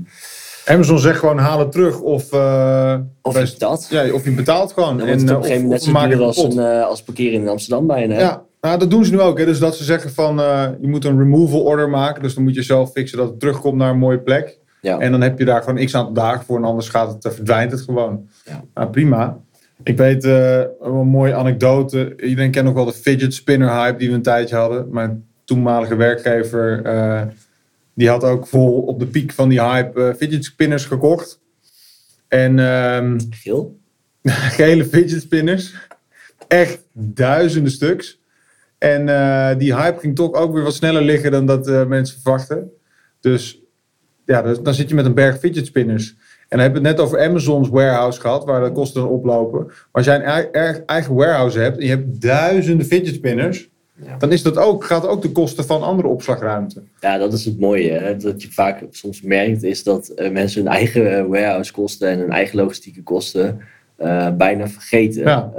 Amazon 0.66 1.00
zegt 1.00 1.20
gewoon 1.20 1.38
haal 1.38 1.60
het 1.60 1.72
terug 1.72 2.00
of, 2.02 2.32
eh, 2.34 3.00
of 3.22 3.34
best- 3.34 3.60
dat. 3.60 3.88
ja, 3.90 4.12
of 4.14 4.24
je 4.24 4.32
betaalt 4.32 4.72
gewoon. 4.72 4.98
Dan 4.98 5.08
het 5.08 5.24
eh, 5.30 5.30
op 5.30 5.36
een 5.38 5.44
gegeven 5.44 5.62
moment 5.64 5.86
net 5.86 6.02
zo 6.02 6.08
duur 6.08 6.22
als, 6.22 6.38
een, 6.44 6.60
eh, 6.60 6.86
als 6.86 7.04
parkeren 7.04 7.42
in 7.42 7.48
Amsterdam 7.48 7.88
bijna. 7.88 8.14
hè? 8.14 8.22
Ja, 8.22 8.44
nou, 8.62 8.80
dat 8.80 8.90
doen 8.90 9.06
ze 9.06 9.12
nu 9.12 9.20
ook. 9.20 9.38
Hè. 9.38 9.46
Dus 9.46 9.60
dat 9.60 9.76
ze 9.76 9.84
zeggen 9.84 10.12
van 10.14 10.40
eh, 10.40 10.68
je 10.82 10.88
moet 10.88 11.06
een 11.06 11.18
removal 11.18 11.62
order 11.62 11.90
maken. 11.90 12.24
Dus 12.24 12.34
dan 12.34 12.44
moet 12.44 12.56
je 12.56 12.62
zelf 12.64 12.92
fixen 12.92 13.18
dat 13.18 13.28
het 13.30 13.40
terugkomt 13.40 13.78
naar 13.78 13.90
een 13.92 13.98
mooie 13.98 14.20
plek. 14.20 14.62
Ja. 14.84 15.00
En 15.00 15.12
dan 15.12 15.22
heb 15.22 15.40
je 15.40 15.46
daar 15.46 15.64
gewoon 15.64 15.86
x 15.86 15.96
aantal 15.96 16.14
dagen 16.14 16.46
voor. 16.46 16.58
En 16.58 16.64
anders 16.64 16.90
gaat 16.90 17.14
het, 17.14 17.26
eh, 17.26 17.32
verdwijnt 17.32 17.72
het 17.72 17.82
gewoon. 17.82 18.30
Ja. 18.46 18.64
Nou, 18.74 18.90
prima. 18.90 19.40
Ik 19.84 19.98
weet 19.98 20.24
eh, 20.24 20.60
een 20.82 21.08
mooie 21.08 21.34
anekdote. 21.34 22.16
Iedereen 22.22 22.52
kent 22.52 22.66
nog 22.66 22.74
wel 22.74 22.86
de 22.86 22.94
fidget 22.94 23.34
spinner 23.34 23.70
hype 23.70 23.98
die 23.98 24.10
we 24.10 24.16
een 24.16 24.22
tijdje 24.22 24.56
hadden. 24.56 24.88
Mijn 24.92 25.26
toenmalige 25.46 25.96
werkgever 25.96 26.86
eh, 26.86 27.22
die 27.94 28.10
had 28.10 28.24
ook 28.24 28.48
vol 28.48 28.82
op 28.82 29.00
de 29.00 29.06
piek 29.06 29.32
van 29.32 29.50
die 29.50 29.62
hype 29.62 30.16
fidget 30.18 30.46
spinners 30.46 30.86
gekocht. 30.86 31.40
En 32.28 32.60
ehm, 32.60 33.20
Geel? 33.30 33.80
gele 34.58 34.86
fidget 34.86 35.22
spinners. 35.22 35.74
Echt 36.48 36.80
duizenden 36.94 37.72
stuks. 37.72 38.22
En 38.78 39.06
die 39.58 39.76
hype 39.76 40.00
ging 40.00 40.16
toch 40.16 40.34
ook 40.34 40.54
weer 40.54 40.64
wat 40.64 40.76
sneller 40.76 41.02
liggen 41.02 41.32
dan 41.32 41.46
dat 41.46 41.88
mensen 41.88 42.22
verwachten. 42.22 42.72
Dus 43.20 43.63
ja, 44.26 44.42
dan 44.42 44.74
zit 44.74 44.90
je 44.90 44.96
met 44.96 45.06
een 45.06 45.14
berg 45.14 45.40
fidget 45.40 45.66
spinners. 45.66 46.10
En 46.50 46.60
dan 46.60 46.60
hebben 46.60 46.82
we 46.82 46.88
het 46.88 46.98
net 46.98 47.06
over 47.06 47.20
Amazon's 47.30 47.70
warehouse 47.70 48.20
gehad, 48.22 48.46
waar 48.46 48.64
de 48.64 48.72
kosten 48.72 49.02
dan 49.02 49.10
oplopen. 49.10 49.66
Maar 49.66 49.76
als 49.92 50.06
jij 50.06 50.16
een 50.16 50.22
ei- 50.52 50.82
eigen 50.86 51.16
warehouse 51.16 51.60
hebt 51.60 51.78
en 51.78 51.84
je 51.84 51.90
hebt 51.90 52.22
duizenden 52.22 52.86
fidget 52.86 53.16
spinners, 53.16 53.70
Ja. 54.06 54.18
dan 54.18 54.32
is 54.32 54.42
dat 54.42 54.58
ook, 54.58 54.84
gaat 54.84 55.08
ook 55.08 55.22
de 55.22 55.32
kosten 55.32 55.66
van 55.66 55.82
andere 55.84 56.08
opslagruimte. 56.08 56.84
Ja, 57.00 57.18
dat 57.18 57.34
is 57.34 57.46
het 57.46 57.60
mooie. 57.60 57.92
Hè? 57.92 58.18
Dat 58.18 58.42
je 58.42 58.52
vaak 58.52 58.84
soms 58.90 59.22
merkt 59.22 59.64
is 59.64 59.84
dat 59.84 60.08
eh, 60.08 60.32
mensen 60.32 60.64
hun 60.64 60.72
eigen 60.72 61.18
eh, 61.18 61.26
warehouse 61.26 61.72
kosten 61.72 62.10
en 62.10 62.20
hun 62.20 62.32
eigen 62.32 62.58
logistieke 62.58 63.04
kosten 63.04 63.60
eh, 63.96 64.30
bijna 64.36 64.68
vergeten. 64.68 65.22
Ja. 65.24 65.52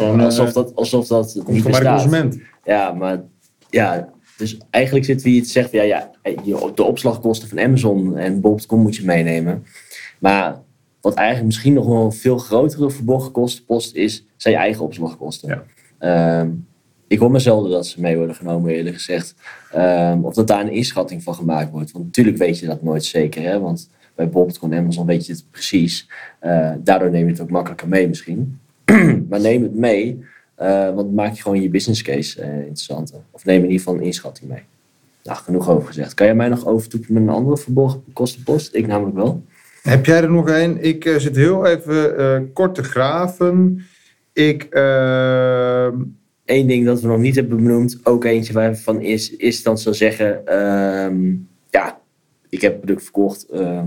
Alsof, 0.00 0.52
dat, 0.52 0.74
alsof 0.74 1.06
dat 1.06 1.42
niet 1.46 1.64
bestaat. 1.64 2.00
consument. 2.00 2.38
Ja, 2.64 2.92
maar 2.92 3.22
ja, 3.70 4.08
dus 4.38 4.58
eigenlijk 4.70 5.04
zit 5.04 5.22
te 5.22 5.44
zeggen, 5.44 5.78
van, 5.78 5.86
ja, 5.86 6.10
ja, 6.44 6.70
de 6.74 6.82
opslagkosten 6.82 7.48
van 7.48 7.60
Amazon 7.60 8.16
en 8.16 8.40
bol.com 8.40 8.80
moet 8.80 8.96
je 8.96 9.04
meenemen. 9.04 9.64
Maar 10.18 10.60
wat 11.00 11.14
eigenlijk 11.14 11.46
misschien 11.46 11.72
nog 11.72 11.86
wel 11.86 12.04
een 12.04 12.12
veel 12.12 12.38
grotere 12.38 12.90
verborgen 12.90 13.32
kostenpost 13.32 13.94
is, 13.94 14.26
zijn 14.36 14.54
je 14.54 14.60
eigen 14.60 14.84
opslagkosten. 14.84 15.48
Ja. 15.48 15.64
Ehm, 15.98 16.50
ik 17.06 17.18
hoor 17.18 17.30
me 17.30 17.38
zelden 17.38 17.70
dat 17.70 17.86
ze 17.86 18.00
mee 18.00 18.16
worden 18.16 18.34
genomen, 18.34 18.70
eerlijk 18.70 18.96
gezegd. 18.96 19.34
Ehm, 19.72 20.24
of 20.24 20.34
dat 20.34 20.46
daar 20.46 20.60
een 20.60 20.72
inschatting 20.72 21.22
van 21.22 21.34
gemaakt 21.34 21.70
wordt. 21.70 21.92
Want 21.92 22.04
natuurlijk 22.04 22.36
weet 22.36 22.58
je 22.58 22.66
dat 22.66 22.82
nooit 22.82 23.04
zeker, 23.04 23.42
hè? 23.42 23.60
want 23.60 23.90
bij 24.14 24.28
bol.com 24.28 24.72
en 24.72 24.78
Amazon 24.78 25.06
weet 25.06 25.26
je 25.26 25.32
het 25.32 25.44
precies. 25.50 26.08
Eh, 26.38 26.72
daardoor 26.78 27.10
neem 27.10 27.24
je 27.24 27.32
het 27.32 27.40
ook 27.40 27.50
makkelijker 27.50 27.88
mee 27.88 28.08
misschien. 28.08 28.60
maar 29.28 29.40
neem 29.40 29.62
het 29.62 29.74
mee, 29.74 30.24
want 30.66 30.96
dan 30.96 31.14
maak 31.14 31.34
je 31.34 31.42
gewoon 31.42 31.62
je 31.62 31.68
business 31.68 32.02
case 32.02 32.42
eh, 32.42 32.58
interessanter. 32.58 33.20
Of 33.30 33.44
neem 33.44 33.56
in 33.56 33.62
ieder 33.62 33.78
geval 33.78 33.94
een 33.94 34.02
inschatting 34.02 34.50
mee. 34.50 34.62
Nou, 35.22 35.38
genoeg 35.38 35.68
over 35.68 35.86
gezegd. 35.86 36.14
Kan 36.14 36.26
jij 36.26 36.34
mij 36.34 36.48
nog 36.48 36.66
overtoepen 36.66 37.14
met 37.14 37.22
een 37.22 37.28
andere 37.28 37.56
verborgen 37.56 38.04
kostenpost? 38.12 38.74
Ik 38.74 38.86
namelijk 38.86 39.16
wel. 39.16 39.44
Heb 39.82 40.06
jij 40.06 40.22
er 40.22 40.30
nog 40.30 40.48
één? 40.48 40.82
Ik 40.82 41.04
eh, 41.04 41.16
zit 41.16 41.36
heel 41.36 41.66
even 41.66 42.18
eh, 42.18 42.40
kort 42.52 42.74
te 42.74 42.82
graven. 42.82 43.84
Ik, 44.32 44.62
ehm, 44.62 45.94
Eén 46.48 46.66
ding 46.66 46.86
dat 46.86 47.00
we 47.00 47.06
nog 47.06 47.18
niet 47.18 47.34
hebben 47.34 47.56
benoemd, 47.56 48.00
ook 48.02 48.24
eentje 48.24 48.52
waarvan 48.52 49.00
is, 49.00 49.36
is 49.36 49.62
dan 49.62 49.78
zou 49.78 49.94
zeggen, 49.94 50.46
ehm, 50.46 51.34
ja, 51.70 52.00
ik 52.48 52.60
heb 52.60 52.72
het 52.72 52.80
product 52.80 53.02
verkocht, 53.02 53.48
eh, 53.48 53.82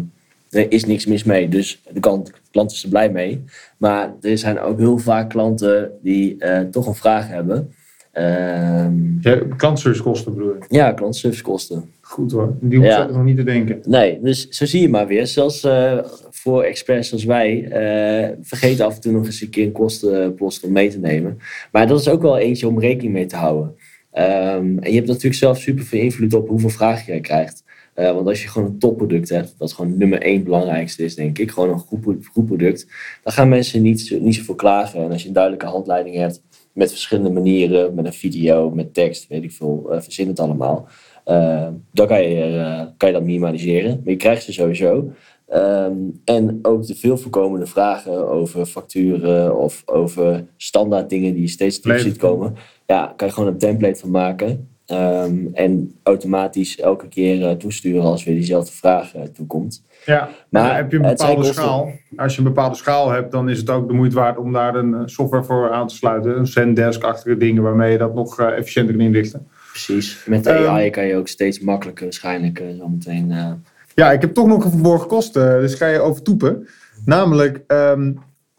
er 0.51 0.71
is 0.71 0.85
niks 0.85 1.05
mis 1.05 1.23
mee, 1.23 1.47
dus 1.49 1.81
de 1.93 1.99
klant, 1.99 2.31
klant 2.51 2.71
is 2.71 2.83
er 2.83 2.89
blij 2.89 3.11
mee. 3.11 3.43
Maar 3.77 4.13
er 4.21 4.37
zijn 4.37 4.59
ook 4.59 4.77
heel 4.79 4.97
vaak 4.97 5.29
klanten 5.29 5.91
die 6.01 6.37
eh, 6.37 6.59
toch 6.59 6.87
een 6.87 6.95
vraag 6.95 7.27
hebben. 7.27 7.73
Ehm, 8.11 8.93
ja, 9.21 9.39
klantservicekosten 9.57 10.33
bedoel 10.33 10.53
je? 10.53 10.59
ja, 10.69 10.91
klantservicekosten. 10.91 11.89
Goed 12.01 12.31
hoor. 12.31 12.53
Die 12.59 12.77
hoef 12.79 12.87
Ja. 12.87 13.03
ik 13.07 13.11
nog 13.13 13.23
niet 13.23 13.37
te 13.37 13.43
denken. 13.43 13.79
Nee, 13.85 14.19
dus 14.21 14.49
zo 14.49 14.65
zie 14.65 14.81
je 14.81 14.89
maar 14.89 15.07
weer. 15.07 15.27
Zelfs 15.27 15.63
eh, 15.63 15.97
voor 16.29 16.63
experts 16.63 17.11
als 17.13 17.23
wij 17.23 17.63
eh 17.69 18.29
vergeten 18.41 18.85
af 18.85 18.95
en 18.95 19.01
toe 19.01 19.11
nog 19.11 19.25
eens 19.25 19.41
een 19.41 19.49
keer 19.49 19.65
een 19.65 19.71
kostenpost 19.71 20.63
om 20.63 20.71
mee 20.71 20.89
te 20.89 20.99
nemen. 20.99 21.37
Maar 21.71 21.87
dat 21.87 21.99
is 21.99 22.07
ook 22.09 22.21
wel 22.21 22.37
eentje 22.37 22.67
om 22.67 22.79
rekening 22.79 23.13
mee 23.13 23.25
te 23.25 23.35
houden. 23.35 23.75
Ehm, 24.11 24.77
en 24.77 24.89
je 24.89 24.95
hebt 24.95 25.07
natuurlijk 25.07 25.35
zelf 25.35 25.57
super 25.59 25.83
veel 25.83 26.01
invloed 26.01 26.33
op 26.33 26.47
hoeveel 26.47 26.69
vragen 26.69 27.05
jij 27.05 27.21
krijgt. 27.21 27.63
Eh, 27.93 28.11
want 28.13 28.27
als 28.27 28.41
je 28.41 28.47
gewoon 28.47 28.67
een 28.67 28.79
topproduct 28.79 29.29
hebt, 29.29 29.55
wat 29.57 29.73
gewoon 29.73 29.97
nummer 29.97 30.21
één 30.21 30.43
belangrijkste 30.43 31.03
is, 31.03 31.15
denk 31.15 31.37
ik, 31.39 31.51
gewoon 31.51 31.69
een 31.69 31.79
goed, 31.79 32.01
pro- 32.01 32.17
goed 32.33 32.45
product, 32.45 32.87
dan 33.23 33.33
gaan 33.33 33.49
mensen 33.49 33.81
niet, 33.81 34.01
zo- 34.01 34.19
niet 34.19 34.35
zoveel 34.35 34.55
klagen. 34.55 35.03
En 35.03 35.11
als 35.11 35.21
je 35.21 35.27
een 35.27 35.33
duidelijke 35.33 35.65
handleiding 35.65 36.15
hebt 36.15 36.41
met 36.73 36.89
verschillende 36.89 37.29
manieren, 37.29 37.93
met 37.93 38.05
een 38.05 38.13
video, 38.13 38.69
met 38.69 38.93
tekst, 38.93 39.27
weet 39.27 39.43
ik 39.43 39.51
veel, 39.51 39.87
eh 39.91 40.01
verzin 40.01 40.27
het 40.27 40.39
allemaal. 40.39 40.87
Eh, 41.25 41.67
dan 41.93 42.07
kan 42.07 42.21
je, 42.21 42.87
kan 42.97 43.09
je 43.09 43.15
dat 43.15 43.23
minimaliseren. 43.23 43.89
Maar 44.03 44.13
je 44.13 44.15
krijgt 44.19 44.43
ze 44.43 44.53
sowieso. 44.53 45.11
Ehm, 45.47 45.93
en 46.25 46.59
ook 46.61 46.85
de 46.87 46.95
veel 46.95 47.17
voorkomende 47.17 47.65
vragen 47.65 48.27
over 48.29 48.65
facturen 48.65 49.57
of 49.57 49.83
over 49.85 50.45
standaard 50.57 51.09
dingen 51.09 51.33
die 51.33 51.41
je 51.41 51.47
steeds 51.47 51.79
terug 51.79 51.97
ziet 52.03 52.17
komen. 52.17 52.55
Ja, 52.87 53.13
kan 53.15 53.27
je 53.27 53.33
gewoon 53.33 53.49
een 53.49 53.57
template 53.57 53.99
van 53.99 54.11
maken. 54.11 54.69
Ehm, 54.91 55.45
en 55.53 55.95
automatisch 56.03 56.79
elke 56.79 57.07
keer 57.07 57.45
eh, 57.45 57.55
toesturen 57.55 58.01
als 58.01 58.23
weer 58.23 58.35
diezelfde 58.35 58.71
vraag 58.71 59.15
eh, 59.15 59.21
toekomt. 59.21 59.83
Ja, 60.05 60.29
Maar 60.49 60.75
heb 60.75 60.91
je 60.91 60.97
een 60.97 61.15
bepaalde 61.15 61.43
schaal. 61.43 61.91
Als 62.15 62.33
je 62.33 62.37
een 62.37 62.47
bepaalde 62.47 62.75
schaal 62.75 63.09
hebt, 63.09 63.31
dan 63.31 63.49
is 63.49 63.57
het 63.57 63.69
ook 63.69 63.87
de 63.87 63.93
moeite 63.93 64.15
waard 64.15 64.37
om 64.37 64.53
daar 64.53 64.75
een 64.75 64.93
eh, 64.93 65.01
software 65.05 65.43
voor 65.43 65.71
aan 65.71 65.87
te 65.87 65.95
sluiten. 65.95 66.37
Een 66.37 66.47
Zendesk-achtige 66.47 67.37
dingen 67.37 67.63
waarmee 67.63 67.91
je 67.91 67.97
dat 67.97 68.13
nog 68.13 68.39
efficiënter 68.39 68.95
kan 68.95 69.05
inrichten. 69.05 69.47
Precies. 69.69 70.23
Met 70.25 70.45
Ehm. 70.45 70.67
AI 70.67 70.89
kan 70.89 71.05
je 71.05 71.15
ook 71.15 71.27
steeds 71.27 71.59
makkelijker 71.59 72.03
waarschijnlijk 72.03 72.63
zo 72.77 72.87
meteen... 72.87 73.33
Ja, 73.95 74.11
ik 74.11 74.21
heb 74.21 74.33
toch 74.33 74.47
nog 74.47 74.63
een 74.63 74.71
verborgen 74.71 75.07
kosten, 75.07 75.59
dus 75.59 75.73
ga 75.73 75.87
je 75.87 75.99
over 75.99 76.21
toepen. 76.21 76.67
Namelijk, 77.05 77.63
ehm, 77.67 78.11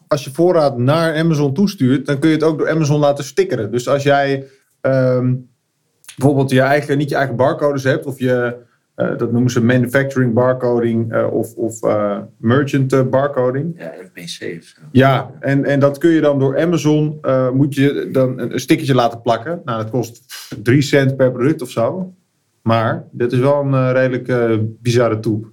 als 0.07 0.23
je 0.23 0.31
voorraad 0.31 0.77
naar 0.77 1.15
Amazon 1.15 1.53
toestuurt, 1.53 2.05
dan 2.05 2.19
kun 2.19 2.29
je 2.29 2.35
het 2.35 2.43
ook 2.43 2.57
door 2.57 2.69
Amazon 2.69 2.99
laten 2.99 3.23
stickeren. 3.23 3.71
Dus 3.71 3.87
als 3.87 4.03
jij 4.03 4.45
ehm, 4.81 5.33
bijvoorbeeld 6.15 6.51
je 6.51 6.61
eigen, 6.61 6.97
niet 6.97 7.09
je 7.09 7.15
eigen 7.15 7.35
barcodes 7.35 7.83
hebt, 7.83 8.05
of 8.05 8.19
je, 8.19 8.55
eh, 8.95 9.17
dat 9.17 9.31
noemen 9.31 9.51
ze 9.51 9.63
manufacturing 9.63 10.33
barcoding 10.33 11.13
eh, 11.13 11.33
of, 11.33 11.55
of 11.55 11.83
eh, 11.83 12.19
merchant 12.37 13.09
barcoding. 13.09 13.73
ja, 13.77 13.93
NPC 14.01 14.57
of 14.59 14.65
zo. 14.65 14.81
Ja, 14.91 15.31
en, 15.39 15.65
en 15.65 15.79
dat 15.79 15.97
kun 15.97 16.09
je 16.09 16.21
dan 16.21 16.39
door 16.39 16.59
Amazon, 16.59 17.19
moet 17.53 17.75
je 17.75 18.09
dan 18.11 18.39
een, 18.39 18.53
een 18.53 18.59
stickertje 18.59 18.95
laten 18.95 19.21
plakken. 19.21 19.61
Nou, 19.65 19.81
dat 19.81 19.91
kost 19.91 20.25
3 20.63 20.81
cent 20.81 21.15
per 21.15 21.31
product 21.31 21.61
of 21.61 21.69
zo. 21.69 22.13
Maar 22.61 23.03
dit 23.11 23.31
is 23.31 23.39
wel 23.39 23.61
een 23.61 23.91
redelijk 23.93 24.31
bizarre 24.81 25.19
toep, 25.19 25.45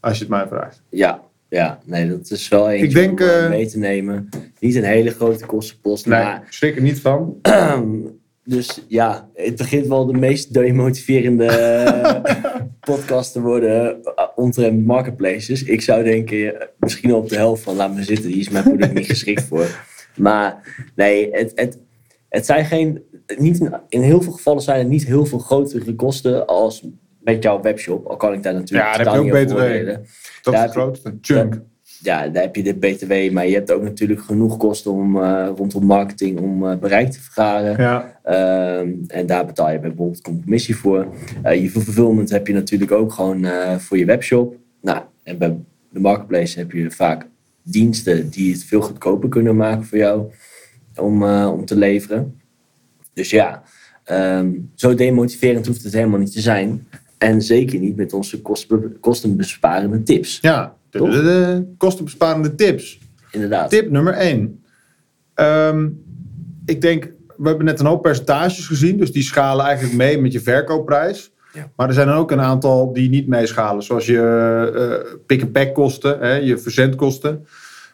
als 0.00 0.14
je 0.14 0.20
het 0.20 0.32
mij 0.32 0.46
vraagt. 0.46 0.82
Ja, 0.88 1.20
ja, 1.48 1.78
nee, 1.84 2.08
dat 2.08 2.30
is 2.30 2.48
wel 2.48 2.70
eentje 2.70 2.86
Ik 2.86 2.94
denk, 2.94 3.20
om 3.20 3.48
mee 3.48 3.66
te 3.66 3.78
nemen. 3.78 4.28
Niet 4.60 4.74
een 4.74 4.84
hele 4.84 5.10
grote 5.10 5.46
kostenpost, 5.46 6.06
Nee, 6.06 6.22
maar 6.22 6.46
schrik 6.50 6.76
er 6.76 6.82
niet 6.82 7.00
van. 7.00 7.38
dus 8.48 8.84
ja, 8.88 9.28
het 9.34 9.56
begint 9.56 9.86
wel 9.86 10.06
de 10.06 10.18
meest 10.18 10.54
demotiverende 10.54 11.44
eh, 11.44 12.34
podcast 12.80 13.32
te 13.32 13.40
worden 13.40 14.00
uh, 14.04 14.24
omtrent 14.34 14.86
marketplaces. 14.86 15.62
Ik 15.62 15.80
zou 15.80 16.04
denken, 16.04 16.60
eh, 16.60 16.66
misschien 16.78 17.14
op 17.14 17.28
de 17.28 17.36
helft 17.36 17.62
van 17.62 17.76
laat 17.76 17.94
me 17.94 18.02
zitten, 18.02 18.30
die 18.30 18.40
is 18.40 18.48
mijn 18.48 18.64
product 18.64 18.94
niet 18.94 19.06
geschikt 19.06 19.42
voor. 19.48 19.66
Maar 20.16 20.74
nee, 20.94 21.28
het, 21.32 21.52
het, 21.54 21.78
het 22.28 22.46
zijn 22.46 22.64
geen, 22.64 23.02
niet 23.36 23.60
in, 23.60 23.74
in 23.88 24.02
heel 24.02 24.22
veel 24.22 24.32
gevallen 24.32 24.62
zijn 24.62 24.78
het 24.78 24.88
niet 24.88 25.06
heel 25.06 25.26
veel 25.26 25.38
grotere 25.38 25.94
kosten 25.94 26.46
als 26.46 26.84
met 27.20 27.42
jouw 27.42 27.60
webshop. 27.60 28.06
Al 28.06 28.16
kan 28.16 28.32
ik 28.32 28.42
daar 28.42 28.54
natuurlijk 28.54 28.88
Ja, 28.88 29.04
daar 29.04 29.14
heb 29.14 29.24
je 29.24 29.32
ook 29.32 29.44
BTW. 29.44 29.88
Dat 30.42 30.54
is 30.54 30.60
het 30.60 30.70
grootste. 30.70 31.18
Chunk. 31.20 31.60
Ja, 32.06 32.28
daar 32.28 32.42
heb 32.42 32.56
je 32.56 32.62
de 32.62 32.74
BTW, 32.74 33.32
maar 33.32 33.46
je 33.46 33.54
hebt 33.54 33.72
ook 33.72 33.82
natuurlijk 33.82 34.20
genoeg 34.20 34.56
kosten 34.56 34.92
om, 34.92 35.22
eh, 35.22 35.48
rondom 35.56 35.84
marketing 35.84 36.40
om 36.40 36.66
eh, 36.66 36.78
bereik 36.78 37.10
te 37.10 37.20
vergaren. 37.20 37.82
Ja. 37.82 38.18
Ehm, 38.22 38.92
en 39.06 39.26
daar 39.26 39.46
betaal 39.46 39.70
je 39.70 39.78
bijvoorbeeld 39.78 40.22
commissie 40.22 40.76
voor. 40.76 41.06
Eh, 41.42 41.62
je 41.62 41.70
fulfillment 41.70 42.30
heb 42.30 42.46
je 42.46 42.52
natuurlijk 42.52 42.92
ook 42.92 43.12
gewoon 43.12 43.46
voor 43.78 43.98
je 43.98 44.04
webshop. 44.04 44.56
Nou, 44.82 45.02
en 45.22 45.38
bij 45.38 45.56
de 45.90 46.00
marketplace 46.00 46.58
heb 46.58 46.72
je 46.72 46.90
vaak 46.90 47.26
diensten 47.62 48.28
die 48.30 48.52
het 48.52 48.64
veel 48.64 48.80
goedkoper 48.80 49.28
kunnen 49.28 49.56
maken 49.56 49.84
voor 49.84 49.98
jou 49.98 50.32
om, 50.96 51.22
om 51.44 51.64
te 51.64 51.76
leveren. 51.76 52.40
Dus 53.12 53.30
ja, 53.30 53.62
ehm, 54.04 54.50
zo 54.74 54.94
demotiverend 54.94 55.66
hoeft 55.66 55.82
het 55.82 55.92
helemaal 55.92 56.18
niet 56.18 56.32
te 56.32 56.40
zijn. 56.40 56.86
En 57.18 57.42
zeker 57.42 57.78
niet 57.78 57.96
met 57.96 58.12
onze 58.12 58.42
kosten, 58.42 59.00
kostenbesparende 59.00 60.02
tips. 60.02 60.38
Ja, 60.40 60.75
kostenbesparende 61.76 62.54
tips. 62.54 62.98
Inderdaad. 63.30 63.70
Tip 63.70 63.90
nummer 63.90 64.12
1. 64.12 64.64
ik 66.64 66.80
denk 66.80 67.14
we 67.36 67.48
hebben 67.48 67.66
net 67.66 67.80
een 67.80 67.86
hoop 67.86 68.02
percentages 68.02 68.66
gezien. 68.66 68.96
Dus 68.96 69.12
die 69.12 69.22
schalen 69.22 69.64
eigenlijk 69.64 69.96
mee 69.96 70.20
met 70.20 70.32
je 70.32 70.40
verkoopprijs. 70.40 71.32
Ja. 71.52 71.70
Maar 71.76 71.88
er 71.88 71.94
zijn 71.94 72.08
ook 72.08 72.30
een 72.30 72.40
aantal 72.40 72.92
die 72.92 73.08
niet 73.08 73.26
meeschalen. 73.26 73.82
Zoals 73.82 74.06
je 74.06 74.20
eh, 74.74 75.14
pick-and-pack 75.26 75.74
kosten, 75.74 76.18
hè, 76.18 76.34
je 76.34 76.58
verzendkosten. 76.58 77.46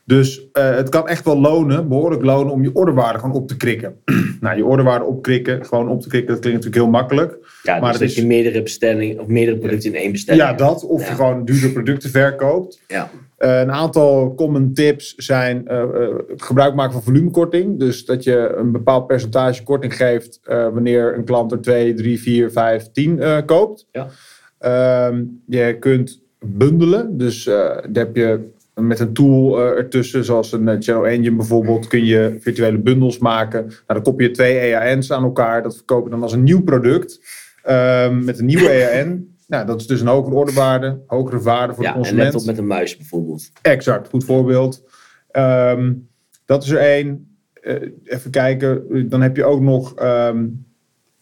Dus 0.05 0.49
eh, 0.53 0.75
het 0.75 0.89
kan 0.89 1.09
echt 1.09 1.25
wel 1.25 1.41
lonen, 1.41 1.89
behoorlijk 1.89 2.23
lonen, 2.25 2.53
om 2.53 2.63
je 2.63 2.75
orderwaarde 2.75 3.19
gewoon 3.19 3.35
op 3.35 3.49
te 3.49 3.57
krikken. 3.57 3.95
nou, 4.41 4.57
je 4.57 4.65
orderwaarde 4.65 5.05
opkrikken, 5.05 5.65
gewoon 5.67 5.89
op 5.89 6.01
te 6.01 6.09
krikken, 6.09 6.31
dat 6.33 6.41
klinkt 6.41 6.59
natuurlijk 6.65 6.85
heel 6.85 7.01
makkelijk. 7.01 7.39
Ja, 7.63 7.79
Maar 7.81 7.91
dus 7.91 8.01
dat 8.01 8.09
is- 8.09 8.15
je 8.15 8.27
meerdere 8.27 8.63
bestellingen 8.63 9.21
of 9.21 9.27
meerdere 9.27 9.59
producten 9.59 9.91
in 9.95 9.97
één 10.01 10.13
bestelling 10.13 10.43
Ja, 10.43 10.53
dat. 10.53 10.85
Of 10.85 11.01
Ja. 11.03 11.09
je 11.09 11.15
gewoon 11.15 11.45
duurdere 11.45 11.73
producten 11.73 12.11
verkoopt. 12.11 12.81
Ja. 12.87 13.11
Eh, 13.37 13.61
een 13.61 13.73
aantal 13.73 14.35
common 14.35 14.73
tips 14.75 15.15
zijn 15.15 15.69
eh, 15.69 15.85
gebruik 16.37 16.75
maken 16.75 16.93
van 16.93 17.03
volumekorting. 17.03 17.79
Dus 17.79 18.05
dat 18.05 18.25
je 18.25 18.55
een 18.57 18.73
bepaald 18.73 19.07
percentage 19.07 19.63
korting 19.63 19.97
geeft 19.97 20.41
wanneer 20.45 21.15
een 21.17 21.25
klant 21.25 21.53
er 21.53 21.61
2, 21.61 21.95
3, 21.95 22.21
4, 22.21 22.51
5, 22.51 22.91
10 22.93 23.21
eh, 23.21 23.39
koopt. 23.47 23.87
Ja. 23.93 24.09
Ehm, 24.59 25.25
je 25.47 25.77
kunt 25.81 26.21
bundelen. 26.45 27.19
Dus 27.19 27.45
daar 27.45 27.85
heb 27.93 28.17
je 28.17 28.51
met 28.75 29.01
een 29.01 29.13
tool 29.13 29.59
eh, 29.59 29.65
ertussen, 29.79 30.25
zoals 30.25 30.53
een 30.53 30.69
eh, 30.69 30.77
Channel 30.81 31.07
Engine 31.07 31.37
bijvoorbeeld, 31.37 31.87
kun 31.87 32.05
je 32.05 32.37
virtuele 32.41 32.79
bundels 32.79 33.19
maken. 33.19 33.61
Nou, 33.67 33.75
dan 33.87 34.03
koppel 34.03 34.27
je 34.27 34.31
twee 34.33 34.59
EAN's 34.59 35.11
aan 35.13 35.23
elkaar. 35.23 35.63
Dat 35.63 35.77
verkoop 35.77 36.05
je 36.05 36.11
dan 36.11 36.23
als 36.23 36.33
een 36.33 36.43
nieuw 36.43 36.63
product. 36.63 37.21
Ehm, 37.63 38.25
met 38.25 38.39
een 38.39 38.47
nieuwe 38.47 38.69
EAN. 38.81 39.31
Nou, 39.47 39.67
dat 39.67 39.81
is 39.81 39.87
dus 39.87 40.01
een 40.01 40.07
hogere 40.07 40.35
orderwaarde, 40.37 40.99
hogere 41.07 41.41
waarde 41.41 41.75
voor 41.75 41.83
Ja, 41.83 41.89
de 41.91 41.97
een 41.97 42.03
consument. 42.03 42.33
laptop 42.33 42.51
met 42.51 42.59
een 42.59 42.67
muis 42.67 42.97
bijvoorbeeld. 42.97 43.51
Exact, 43.63 44.09
goed 44.09 44.25
voorbeeld. 44.25 44.85
Ehm, 45.31 45.93
dat 46.45 46.63
is 46.63 46.71
er 46.71 46.79
één. 46.79 47.37
Eh, 47.55 47.75
even 48.05 48.31
kijken, 48.31 48.85
dan 49.09 49.23
heb 49.23 49.37
je 49.37 49.45
ook 49.45 49.61
nog. 49.61 49.95
ehm, 49.95 50.45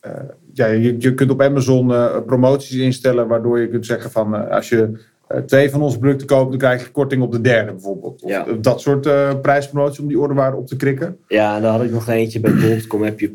eh, 0.00 0.12
ja, 0.52 0.66
je, 0.66 0.94
je 0.98 1.14
kunt 1.14 1.30
op 1.30 1.42
Amazon 1.42 1.86
promoties 2.26 2.76
instellen, 2.76 3.28
waardoor 3.28 3.60
je 3.60 3.68
kunt 3.68 3.86
zeggen 3.86 4.10
van 4.10 4.48
als 4.50 4.68
je 4.68 5.00
twee 5.46 5.70
van 5.70 5.82
onze 5.82 5.98
producten 5.98 6.26
koopt, 6.26 6.50
dan 6.50 6.58
krijg 6.58 6.82
je 6.84 6.90
korting 6.90 7.22
op 7.22 7.32
de 7.32 7.40
derde 7.40 7.72
bijvoorbeeld. 7.72 8.22
Of 8.22 8.30
Ja. 8.30 8.46
eh, 8.46 8.52
dat 8.60 8.80
soort 8.80 9.06
eh, 9.06 9.40
prijspromoties 9.42 9.98
om 10.00 10.08
die 10.08 10.18
orderwaarde 10.20 10.56
op 10.56 10.66
te 10.66 10.76
krikken. 10.76 11.16
Ja, 11.28 11.56
en 11.56 11.62
dan 11.62 11.72
had 11.72 11.82
ik 11.82 11.90
nog 11.90 12.08
eentje 12.08 12.40
bij 12.40 12.52
bol.com 12.54 13.02
heb 13.02 13.20
je 13.20 13.34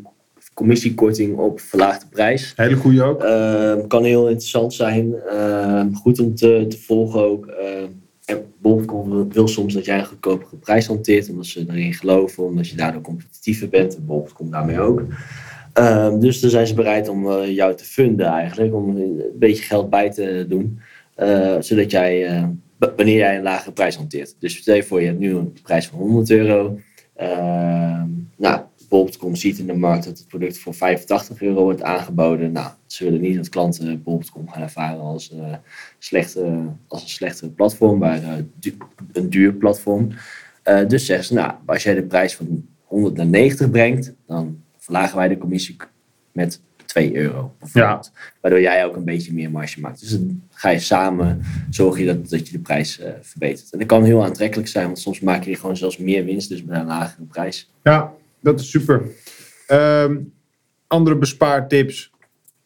commissiekorting 0.54 1.36
op 1.36 1.60
verlaagde 1.60 2.06
prijs. 2.10 2.52
Hele 2.56 2.76
goede 2.76 3.02
ook. 3.02 3.22
Ehm, 3.22 3.86
kan 3.86 4.04
heel 4.04 4.28
interessant 4.28 4.74
zijn. 4.74 5.14
Ehm, 5.28 5.92
goed 5.92 6.20
om 6.20 6.34
te, 6.34 6.64
te 6.68 6.78
volgen 6.78 7.20
ook. 7.20 7.46
Ehm, 7.46 7.86
en 8.24 8.38
bol.com 8.60 9.28
wil, 9.32 9.48
soms 9.48 9.74
dat 9.74 9.84
jij 9.84 9.98
een 9.98 10.06
goedkopere 10.06 10.56
prijs 10.56 10.86
hanteert, 10.86 11.28
omdat 11.30 11.46
ze 11.46 11.64
erin 11.68 11.94
geloven, 11.94 12.44
omdat 12.44 12.68
je 12.68 12.76
daardoor 12.76 13.00
competitiever 13.02 13.68
bent. 13.68 13.96
En 13.96 14.06
bol.com 14.06 14.50
daarmee 14.50 14.80
ook. 14.80 15.02
Dus 16.20 16.40
dan 16.40 16.50
zijn 16.50 16.66
ze 16.66 16.74
bereid 16.74 17.08
om 17.08 17.30
eh, 17.30 17.54
jou 17.54 17.74
te 17.74 17.84
funden 17.84 18.26
eigenlijk, 18.26 18.74
om 18.74 18.96
een 18.96 19.22
beetje 19.34 19.62
geld 19.62 19.90
bij 19.90 20.10
te 20.10 20.46
doen. 20.48 20.78
Eh, 21.16 21.56
zodat 21.60 21.90
jij, 21.90 22.26
eh, 22.26 22.48
wanneer 22.78 23.16
jij 23.16 23.36
een 23.36 23.42
lagere 23.42 23.72
prijs 23.72 23.96
hanteert. 23.96 24.36
Dus 24.38 24.56
stel 24.56 24.74
je 24.74 24.82
voor, 24.82 25.00
je 25.00 25.06
hebt 25.06 25.18
nu 25.18 25.34
een 25.34 25.56
prijs 25.62 25.86
van 25.86 25.98
100 25.98 26.30
euro. 26.30 26.78
Ehm, 27.14 28.08
nou, 28.36 28.60
bol.com 28.88 29.34
ziet 29.34 29.58
in 29.58 29.66
de 29.66 29.74
markt 29.74 30.04
dat 30.04 30.18
het 30.18 30.28
product 30.28 30.58
voor 30.58 30.74
85 30.74 31.42
euro 31.42 31.62
wordt 31.62 31.82
aangeboden. 31.82 32.52
Nou, 32.52 32.70
ze 32.86 33.04
willen 33.04 33.20
niet 33.20 33.36
dat 33.36 33.48
klanten 33.48 34.02
bol.com 34.02 34.48
gaan 34.48 34.62
ervaren 34.62 35.00
als, 35.00 35.32
eh, 35.32 35.54
slechte, 35.98 36.62
als 36.88 37.02
een 37.02 37.08
slechte 37.08 37.50
platform, 37.50 37.98
maar 37.98 38.20
een 39.12 39.30
duur 39.30 39.52
platform. 39.52 40.08
Dus 40.86 41.06
zeggen 41.06 41.26
ze, 41.26 41.34
nou, 41.34 41.52
als 41.66 41.82
jij 41.82 41.94
de 41.94 42.02
prijs 42.02 42.34
van 42.34 42.66
100 42.82 43.16
naar 43.16 43.26
90 43.26 43.70
brengt, 43.70 44.14
dan 44.26 44.62
verlagen 44.76 45.16
wij 45.16 45.28
de 45.28 45.38
commissie 45.38 45.76
met 46.32 46.60
2 46.96 47.16
euro. 47.16 47.54
Bijvoorbeeld. 47.58 48.12
Waardoor 48.40 48.60
jij 48.60 48.84
ook 48.84 48.96
een 48.96 49.04
beetje 49.04 49.32
meer 49.32 49.50
marge 49.50 49.80
maakt. 49.80 50.00
Dus 50.00 50.10
dan 50.10 50.42
ga 50.50 50.68
je 50.70 50.78
samen, 50.78 51.40
zorg 51.70 51.98
je 51.98 52.06
dat, 52.06 52.28
dat 52.30 52.46
je 52.46 52.52
de 52.52 52.58
prijs 52.58 52.98
eh, 53.00 53.10
verbetert. 53.22 53.72
En 53.72 53.78
dat 53.78 53.88
kan 53.88 54.04
heel 54.04 54.24
aantrekkelijk 54.24 54.68
zijn, 54.68 54.86
want 54.86 54.98
soms 54.98 55.20
maak 55.20 55.44
je 55.44 55.56
gewoon 55.56 55.76
zelfs 55.76 55.96
meer 55.98 56.24
winst, 56.24 56.48
dus 56.48 56.64
met 56.64 56.76
een 56.80 56.86
lagere 56.86 57.22
prijs. 57.24 57.70
Ja, 57.82 58.12
dat 58.40 58.60
is 58.60 58.70
super. 58.70 59.02
Ehm, 59.66 60.16
andere 60.86 61.16
bespaartips. 61.16 62.10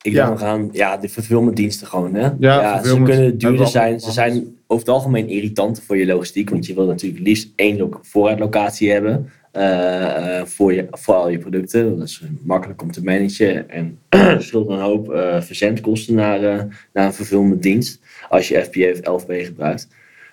Ik 0.03 0.13
Ja. 0.13 0.27
denk 0.27 0.39
nog 0.39 0.49
aan 0.49 0.69
ja, 0.73 0.97
de 0.97 1.09
fulfillmentdiensten 1.09 1.87
gewoon. 1.87 2.15
Hè? 2.15 2.23
ze 2.23 2.71
fulfillment. 2.73 3.09
kunnen 3.09 3.39
duurder 3.39 3.67
zijn. 3.67 4.01
Ze 4.01 4.11
zijn 4.13 4.35
over 4.67 4.87
het 4.87 4.95
algemeen 4.95 5.29
irritanter 5.29 5.83
voor 5.83 5.97
je 5.97 6.07
logistiek. 6.07 6.51
Want 6.51 6.67
je 6.67 6.75
wil 6.75 6.87
natuurlijk 6.87 7.23
liefst 7.23 7.49
één 7.57 7.77
lo- 7.77 7.99
voorraadlocatie 8.03 8.91
hebben. 8.91 9.31
Eh, 9.51 10.39
eh, 10.39 10.47
voor, 10.47 10.73
je, 10.75 10.87
voor 10.91 11.15
al 11.15 11.29
je 11.29 11.39
producten. 11.39 11.99
Dat 11.99 12.09
is 12.09 12.23
makkelijk 12.43 12.83
om 12.83 12.91
te 12.91 13.05
managen. 13.05 13.69
En 13.71 13.99
scheelt 14.43 14.69
een 14.69 14.81
hoop 14.81 15.13
eh, 15.13 15.41
verzendkosten 15.41 16.15
naar, 16.15 16.45
eh, 16.45 16.65
naar 16.93 17.07
een 17.07 17.13
fulfillment 17.13 17.63
dienst. 17.63 18.01
Als 18.29 18.49
je 18.49 18.63
FBA 18.63 19.13
of 19.13 19.23
11B 19.23 19.45
gebruikt. 19.45 19.89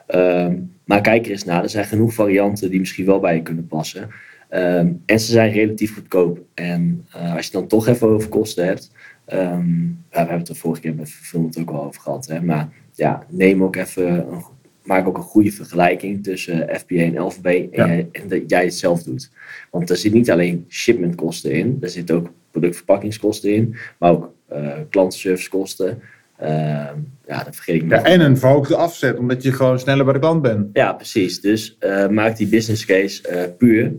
Ehm, 0.07 0.55
maar 0.85 1.01
kijk 1.01 1.25
er 1.25 1.31
eens 1.31 1.43
naar. 1.43 1.63
Er 1.63 1.69
zijn 1.69 1.85
genoeg 1.85 2.13
varianten 2.13 2.69
die 2.69 2.79
misschien 2.79 3.05
wel 3.05 3.19
bij 3.19 3.35
je 3.35 3.41
kunnen 3.41 3.67
passen. 3.67 4.09
Ehm, 4.49 4.91
en 5.05 5.19
ze 5.19 5.31
zijn 5.31 5.51
relatief 5.51 5.93
goedkoop. 5.93 6.39
En 6.53 7.05
eh, 7.11 7.35
als 7.35 7.45
je 7.45 7.51
dan 7.51 7.67
toch 7.67 7.87
even 7.87 8.07
over 8.07 8.29
kosten 8.29 8.65
hebt. 8.65 8.91
ehm, 9.25 9.65
we 10.09 10.17
hebben 10.17 10.37
het 10.37 10.49
er 10.49 10.55
vorige 10.55 10.81
keer 10.81 10.95
met 10.95 11.09
Fulfillment 11.09 11.59
ook 11.59 11.69
al 11.69 11.83
over 11.83 12.01
gehad. 12.01 12.27
Hè, 12.27 12.41
maar 12.41 12.69
ja, 12.93 13.25
neem 13.29 13.63
ook 13.63 13.75
even. 13.75 14.31
Een, 14.31 14.43
maak 14.87 15.07
ook 15.07 15.17
een 15.17 15.23
goede 15.23 15.51
vergelijking 15.51 16.23
tussen 16.23 16.69
FBA 16.79 16.95
en 16.95 17.19
LVB. 17.21 17.45
En, 17.45 17.67
Ja. 17.71 17.87
jij, 17.87 18.07
en 18.11 18.27
dat 18.27 18.41
jij 18.47 18.63
het 18.63 18.73
zelf 18.75 19.03
doet. 19.03 19.31
Want 19.71 19.89
er 19.89 19.97
zit 19.97 20.13
niet 20.13 20.31
alleen 20.31 20.65
shipmentkosten 20.69 21.51
in. 21.51 21.77
Er 21.81 21.89
zitten 21.89 22.15
ook 22.15 22.29
productverpakkingskosten 22.51 23.53
in. 23.53 23.75
Maar 23.97 24.11
ook 24.11 24.33
eh 24.47 24.71
klantenservicekosten. 24.89 26.01
Ehm, 26.37 26.95
ja, 27.27 27.43
dat 27.43 27.55
vergeet 27.55 27.83
ik. 27.83 27.89
Ja, 27.89 28.03
en 28.03 28.19
een 28.21 28.37
verhoogde 28.37 28.75
afzet, 28.75 29.17
omdat 29.17 29.43
je 29.43 29.51
gewoon 29.51 29.79
sneller 29.79 30.03
bij 30.05 30.13
de 30.13 30.19
klant 30.19 30.41
bent. 30.41 30.69
Ja, 30.73 30.93
precies. 30.93 31.41
Dus 31.41 31.75
eh, 31.79 32.07
maak 32.07 32.37
die 32.37 32.47
business 32.47 32.85
case 32.85 33.27
eh, 33.27 33.43
puur, 33.57 33.93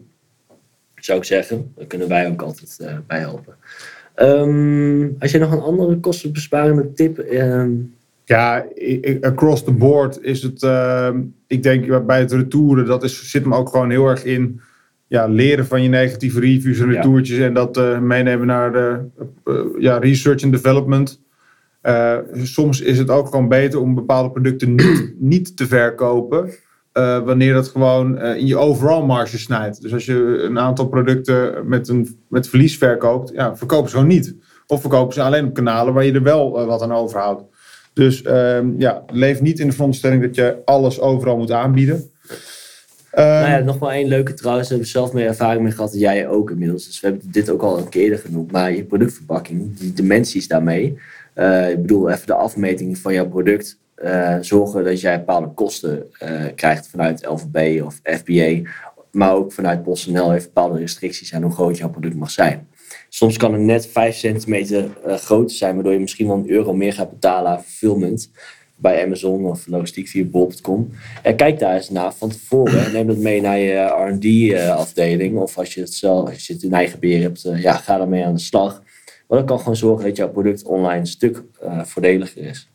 zou 0.94 1.18
ik 1.18 1.24
zeggen. 1.24 1.72
Daar 1.76 1.86
kunnen 1.86 2.08
wij 2.08 2.28
ook 2.28 2.42
altijd 2.42 2.78
bij 3.06 3.18
helpen. 3.18 3.54
Ehm 4.14 5.08
als 5.18 5.30
je 5.30 5.38
nog 5.38 5.52
een 5.52 5.60
andere 5.60 5.96
kostenbesparende 6.00 6.92
tip... 6.92 7.18
ehm, 7.18 7.70
Ja, 8.28 8.64
across 9.20 9.64
the 9.64 9.72
board 9.72 10.22
is 10.22 10.42
het. 10.42 10.62
ehm, 10.62 11.20
ik 11.46 11.62
denk 11.62 12.06
bij 12.06 12.18
het 12.18 12.32
retouren, 12.32 12.86
dat 12.86 13.02
is, 13.04 13.30
zit 13.30 13.42
hem 13.42 13.54
ook 13.54 13.68
gewoon 13.68 13.90
heel 13.90 14.06
erg 14.06 14.24
in. 14.24 14.60
Ja, 15.06 15.26
leren 15.26 15.66
van 15.66 15.82
je 15.82 15.88
negatieve 15.88 16.40
reviews 16.40 16.78
en 16.78 16.90
Ja. 16.90 16.94
retourtjes 16.94 17.38
en 17.38 17.54
dat 17.54 17.76
eh, 17.76 17.98
meenemen 17.98 18.46
naar 18.46 18.72
de 18.72 19.00
eh, 19.44 19.54
ja, 19.78 19.98
research 19.98 20.42
and 20.42 20.52
development. 20.52 21.22
Eh, 21.80 22.16
soms 22.32 22.80
is 22.80 22.98
het 22.98 23.10
ook 23.10 23.26
gewoon 23.28 23.48
beter 23.48 23.80
om 23.80 23.94
bepaalde 23.94 24.30
producten 24.30 24.74
niet, 24.74 25.14
niet 25.34 25.56
te 25.56 25.66
verkopen. 25.66 26.50
wanneer 27.24 27.54
dat 27.54 27.68
gewoon 27.68 28.18
in 28.20 28.46
je 28.46 28.56
overall 28.56 29.02
marge 29.06 29.38
snijdt. 29.38 29.82
Dus 29.82 29.92
als 29.92 30.04
je 30.06 30.42
een 30.42 30.58
aantal 30.58 30.88
producten 30.88 31.68
met, 31.68 31.88
een, 31.88 32.18
met 32.28 32.48
verlies 32.48 32.78
verkoopt, 32.78 33.30
ja, 33.34 33.56
verkopen 33.56 33.90
ze 33.90 33.96
gewoon 33.96 34.10
niet. 34.10 34.34
Of 34.66 34.80
verkopen 34.80 35.14
ze 35.14 35.22
alleen 35.22 35.46
op 35.46 35.54
kanalen 35.54 35.94
waar 35.94 36.04
je 36.04 36.12
er 36.12 36.22
wel 36.22 36.66
wat 36.66 36.82
aan 36.82 36.92
overhoudt. 36.92 37.42
Dus 37.98 38.22
ehm, 38.22 38.68
ja, 38.80 39.02
leef 39.12 39.40
niet 39.40 39.58
in 39.58 39.66
de 39.66 39.72
veronderstelling 39.72 40.22
dat 40.22 40.34
je 40.34 40.56
alles 40.64 41.00
overal 41.00 41.36
moet 41.36 41.50
aanbieden. 41.52 42.10
Ehm, 43.10 43.26
nou 43.26 43.50
ja, 43.50 43.58
nog 43.58 43.78
wel 43.78 43.92
één 43.92 44.08
leuke 44.08 44.34
trouwens. 44.34 44.70
Ik 44.70 44.86
zelf 44.86 45.12
meer 45.12 45.26
ervaring 45.26 45.62
mee 45.62 45.72
gehad. 45.72 45.92
en 45.92 45.98
Jij 45.98 46.28
ook 46.28 46.50
inmiddels. 46.50 46.86
Dus 46.86 47.00
we 47.00 47.06
hebben 47.06 47.30
dit 47.30 47.50
ook 47.50 47.62
al 47.62 47.78
een 47.78 47.88
keer 47.88 48.18
genoemd. 48.18 48.52
Maar 48.52 48.72
je 48.72 48.84
productverpakking, 48.84 49.76
die 49.78 49.92
dimensies 49.92 50.48
daarmee. 50.48 50.98
eh, 51.34 51.70
ik 51.70 51.80
bedoel, 51.80 52.10
even 52.10 52.26
de 52.26 52.34
afmeting 52.34 52.98
van 52.98 53.12
jouw 53.12 53.28
product. 53.28 53.78
eh, 53.94 54.36
zorgen 54.40 54.84
dat 54.84 55.00
jij 55.00 55.18
bepaalde 55.18 55.48
kosten 55.48 56.06
eh, 56.18 56.44
krijgt 56.54 56.88
vanuit 56.88 57.26
LVB 57.26 57.82
of 57.84 58.00
FBA. 58.04 58.70
Maar 59.10 59.34
ook 59.34 59.52
vanuit 59.52 59.82
PostNL 59.82 60.30
heeft 60.30 60.44
bepaalde 60.44 60.78
restricties 60.78 61.34
aan 61.34 61.42
hoe 61.42 61.52
groot 61.52 61.78
jouw 61.78 61.90
product 61.90 62.14
mag 62.14 62.30
zijn. 62.30 62.68
Soms 63.08 63.36
kan 63.36 63.52
het 63.52 63.62
net 63.62 63.86
5 63.86 64.16
centimeter 64.16 64.88
eh, 65.04 65.14
groter 65.14 65.56
zijn, 65.56 65.74
waardoor 65.74 65.92
je 65.92 65.98
misschien 65.98 66.26
wel 66.26 66.36
een 66.36 66.50
euro 66.50 66.72
meer 66.74 66.92
gaat 66.92 67.10
betalen 67.10 67.50
aan 67.50 67.62
fulfillment 67.62 68.30
bij 68.76 69.04
Amazon 69.04 69.44
of 69.46 69.66
logistiek 69.66 70.08
via 70.08 70.24
bol.com. 70.24 70.90
En 71.22 71.36
kijk 71.36 71.58
daar 71.58 71.74
eens 71.74 71.90
naar 71.90 72.14
van 72.14 72.28
tevoren. 72.28 72.92
Neem 72.92 73.06
dat 73.06 73.16
mee 73.16 73.40
naar 73.40 73.58
je 73.58 73.74
R&D-afdeling. 74.52 75.36
Of 75.38 75.58
als 75.58 75.74
je 75.74 75.80
het 75.80 75.94
zelf, 75.94 76.28
als 76.30 76.46
je 76.46 76.52
het 76.52 76.62
in 76.62 76.72
eigen 76.72 77.00
beheer 77.00 77.20
hebt, 77.22 77.44
eh, 77.44 77.62
ja, 77.62 77.72
ga 77.72 77.98
daarmee 77.98 78.24
aan 78.24 78.34
de 78.34 78.40
slag. 78.40 78.82
Maar 79.28 79.38
dat 79.38 79.46
kan 79.46 79.58
gewoon 79.58 79.76
zorgen 79.76 80.04
dat 80.04 80.16
jouw 80.16 80.28
product 80.28 80.62
online 80.62 80.98
een 81.00 81.06
stuk 81.06 81.42
eh, 81.60 81.84
voordeliger 81.84 82.42
is. 82.44 82.68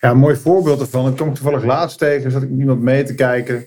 Ja, 0.00 0.10
een 0.10 0.18
mooi 0.18 0.36
voorbeeld 0.36 0.80
ervan. 0.80 1.08
Ik 1.08 1.16
kwam 1.16 1.34
toevallig 1.34 1.64
laatst 1.64 1.98
tegen, 1.98 2.30
zat 2.30 2.42
ik 2.42 2.48
iemand 2.58 2.80
mee 2.80 3.02
te 3.02 3.14
kijken. 3.14 3.66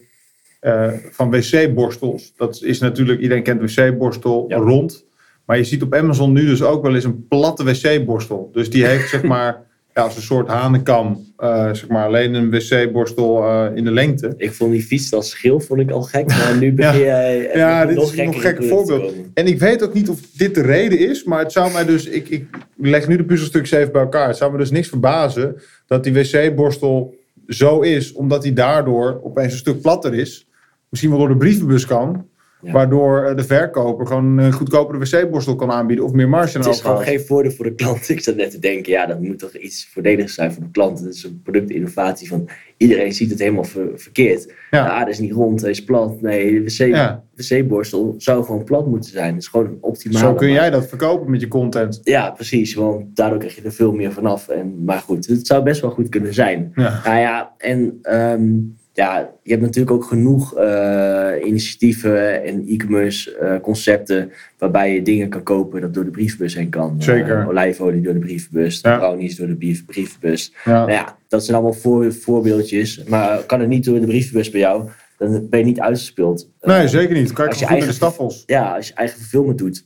eh, 0.59 0.91
van 1.11 1.29
wc-borstels. 1.31 2.33
Dat 2.37 2.61
is 2.61 2.79
natuurlijk, 2.79 3.19
iedereen 3.21 3.43
kent 3.43 3.61
wc-borstel 3.75 4.45
Ja. 4.47 4.57
rond. 4.57 5.05
Maar 5.45 5.57
je 5.57 5.63
ziet 5.63 5.81
op 5.81 5.93
Amazon 5.93 6.31
nu 6.31 6.45
dus 6.45 6.61
ook 6.63 6.83
wel 6.83 6.95
eens 6.95 7.03
een 7.03 7.27
platte 7.27 7.63
wc-borstel. 7.63 8.49
Dus 8.53 8.69
die 8.69 8.85
heeft 8.85 9.09
zeg 9.09 9.23
maar 9.23 9.61
ja, 9.93 10.01
als 10.01 10.15
een 10.15 10.21
soort 10.21 10.47
hanenkam. 10.47 11.25
eh, 11.37 11.65
zeg 11.73 11.87
maar 11.87 12.05
alleen 12.05 12.33
een 12.33 12.49
wc-borstel 12.51 13.43
eh, 13.43 13.75
in 13.75 13.83
de 13.83 13.91
lengte. 13.91 14.33
Ik 14.37 14.53
vond 14.53 14.71
die 14.71 14.81
fiets 14.81 15.13
als 15.13 15.29
schil 15.29 15.59
vond 15.59 15.79
ik 15.79 15.91
al 15.91 16.01
gek, 16.01 16.27
maar 16.27 16.57
nu 16.59 16.73
begin 16.75 16.99
jij 16.99 17.49
eh, 17.49 17.55
Ja, 17.55 17.79
met 17.85 17.95
dit 17.95 18.03
is 18.03 18.17
een 18.17 18.25
nog 18.25 18.33
gekkere 18.33 18.47
gekker 18.47 18.67
producten 18.67 18.95
te 18.95 19.01
voorbeeld. 19.01 19.27
En 19.33 19.47
ik 19.47 19.59
weet 19.59 19.83
ook 19.83 19.93
niet 19.93 20.09
of 20.09 20.19
dit 20.37 20.55
de 20.55 20.61
reden 20.61 20.99
is, 20.99 21.23
maar 21.23 21.39
het 21.39 21.51
zou 21.51 21.71
mij 21.71 21.85
dus. 21.85 22.05
Ik, 22.05 22.29
ik 22.29 22.45
leg 22.77 23.07
nu 23.07 23.17
de 23.17 23.25
puzzelstukjes 23.25 23.79
even 23.79 23.91
bij 23.91 24.01
elkaar. 24.01 24.27
Het 24.27 24.37
zou 24.37 24.51
me 24.51 24.57
dus 24.57 24.71
niks 24.71 24.87
verbazen 24.87 25.55
dat 25.87 26.03
die 26.03 26.13
wc-borstel 26.13 27.15
zo 27.47 27.79
is, 27.79 28.13
omdat 28.13 28.43
hij 28.43 28.53
daardoor 28.53 29.19
opeens 29.23 29.51
een 29.51 29.57
stuk 29.57 29.81
platter 29.81 30.13
is. 30.13 30.47
Misschien 30.89 31.11
wel 31.11 31.19
door 31.19 31.29
de 31.29 31.37
brievenbus 31.37 31.85
kan. 31.85 32.27
Ja. 32.63 32.71
Waardoor 32.71 33.23
eh, 33.23 33.35
de 33.35 33.43
verkoper 33.43 34.07
gewoon 34.07 34.37
een 34.37 34.51
goedkopere 34.51 34.97
wc-borstel 34.99 35.55
kan 35.55 35.71
aanbieden 35.71 36.05
of 36.05 36.11
meer 36.11 36.29
marge 36.29 36.57
Het 36.57 36.67
is 36.67 36.81
gewoon 36.81 37.01
geen 37.01 37.19
voordeel 37.19 37.51
voor 37.51 37.65
de 37.65 37.75
klant. 37.75 38.09
Ik 38.09 38.21
zat 38.21 38.35
net 38.35 38.51
te 38.51 38.59
denken, 38.59 38.91
ja, 38.91 39.05
dat 39.05 39.19
moet 39.21 39.39
toch 39.39 39.53
iets 39.57 39.89
voordeligs 39.93 40.33
zijn 40.33 40.53
voor 40.53 40.63
de 40.63 40.71
klant. 40.71 40.99
Het 40.99 41.13
is 41.15 41.23
een 41.23 41.41
productinnovatie 41.43 42.27
van 42.27 42.49
iedereen 42.77 43.13
ziet 43.13 43.29
het 43.29 43.39
helemaal 43.39 43.63
ver- 43.63 43.91
verkeerd. 43.95 44.53
Ja. 44.71 44.85
Ja, 44.85 44.99
dat 44.99 45.07
is 45.13 45.19
niet 45.19 45.31
rond, 45.31 45.61
hij 45.61 45.69
is 45.69 45.83
plat. 45.83 46.21
Nee, 46.21 46.63
de 46.63 46.87
Ja. 46.87 47.23
wc-borstel 47.35 48.15
zou 48.17 48.43
gewoon 48.43 48.63
plat 48.63 48.87
moeten 48.87 49.11
zijn. 49.11 49.33
Het 49.33 49.41
is 49.41 49.47
gewoon 49.47 49.77
een. 49.81 50.13
Zo 50.13 50.33
kun 50.33 50.51
jij 50.51 50.69
dat 50.69 50.87
verkopen 50.87 51.31
met 51.31 51.41
je 51.41 51.47
content. 51.47 51.99
Ja, 52.03 52.31
precies. 52.31 52.73
Want 52.73 53.15
daardoor 53.15 53.39
krijg 53.39 53.55
je 53.55 53.61
er 53.61 53.71
veel 53.71 53.91
meer 53.93 54.11
vanaf. 54.11 54.47
En, 54.47 54.83
maar 54.83 54.99
goed, 54.99 55.27
het 55.27 55.47
zou 55.47 55.63
best 55.63 55.81
wel 55.81 55.89
goed 55.91 56.09
kunnen 56.09 56.33
zijn. 56.33 56.71
Ja. 56.75 57.01
Nou 57.05 57.19
ja, 57.19 57.53
en 57.57 57.99
ehm, 58.01 58.49
ja, 58.93 59.29
je 59.43 59.49
hebt 59.51 59.61
natuurlijk 59.63 59.95
ook 59.95 60.03
genoeg 60.03 60.55
eh, 60.55 61.31
initiatieven 61.45 62.43
en 62.43 62.65
e-commerce 62.67 63.35
eh, 63.37 63.59
concepten 63.61 64.31
waarbij 64.57 64.93
je 64.93 65.01
dingen 65.01 65.29
kan 65.29 65.43
kopen 65.43 65.81
dat 65.81 65.93
door 65.93 66.03
de 66.03 66.09
brievenbus 66.11 66.55
heen 66.55 66.69
kan. 66.69 66.95
Zeker. 67.01 67.39
Eh, 67.39 67.47
olijfolie 67.47 68.01
door 68.01 68.13
de 68.13 68.19
brievenbus, 68.19 68.79
Ja. 68.81 68.97
brownies 68.97 69.35
door 69.35 69.47
de 69.47 69.55
brief, 69.55 69.85
brievenbus. 69.85 70.53
Ja. 70.65 70.71
Nou 70.71 70.91
ja, 70.91 71.17
dat 71.27 71.43
zijn 71.43 71.55
allemaal 71.57 71.73
voor, 71.79 72.13
voorbeeldjes. 72.13 73.03
Maar 73.03 73.43
kan 73.43 73.59
het 73.59 73.69
niet 73.69 73.85
door 73.85 73.99
de 73.99 74.05
brievenbus 74.05 74.49
bij 74.49 74.59
jou, 74.59 74.89
dan 75.17 75.47
ben 75.49 75.59
je 75.59 75.65
niet 75.65 75.79
uitgespeeld. 75.79 76.49
Nee, 76.61 76.87
zeker 76.87 77.15
niet. 77.15 77.33
Kijk 77.33 77.49
als 77.49 77.59
je 77.59 77.65
de 77.65 77.71
eigen- 77.71 77.93
staffels. 77.93 78.43
ja, 78.45 78.75
als 78.75 78.87
je 78.87 78.93
eigen 78.93 79.17
verfilming 79.19 79.57
doet, 79.57 79.85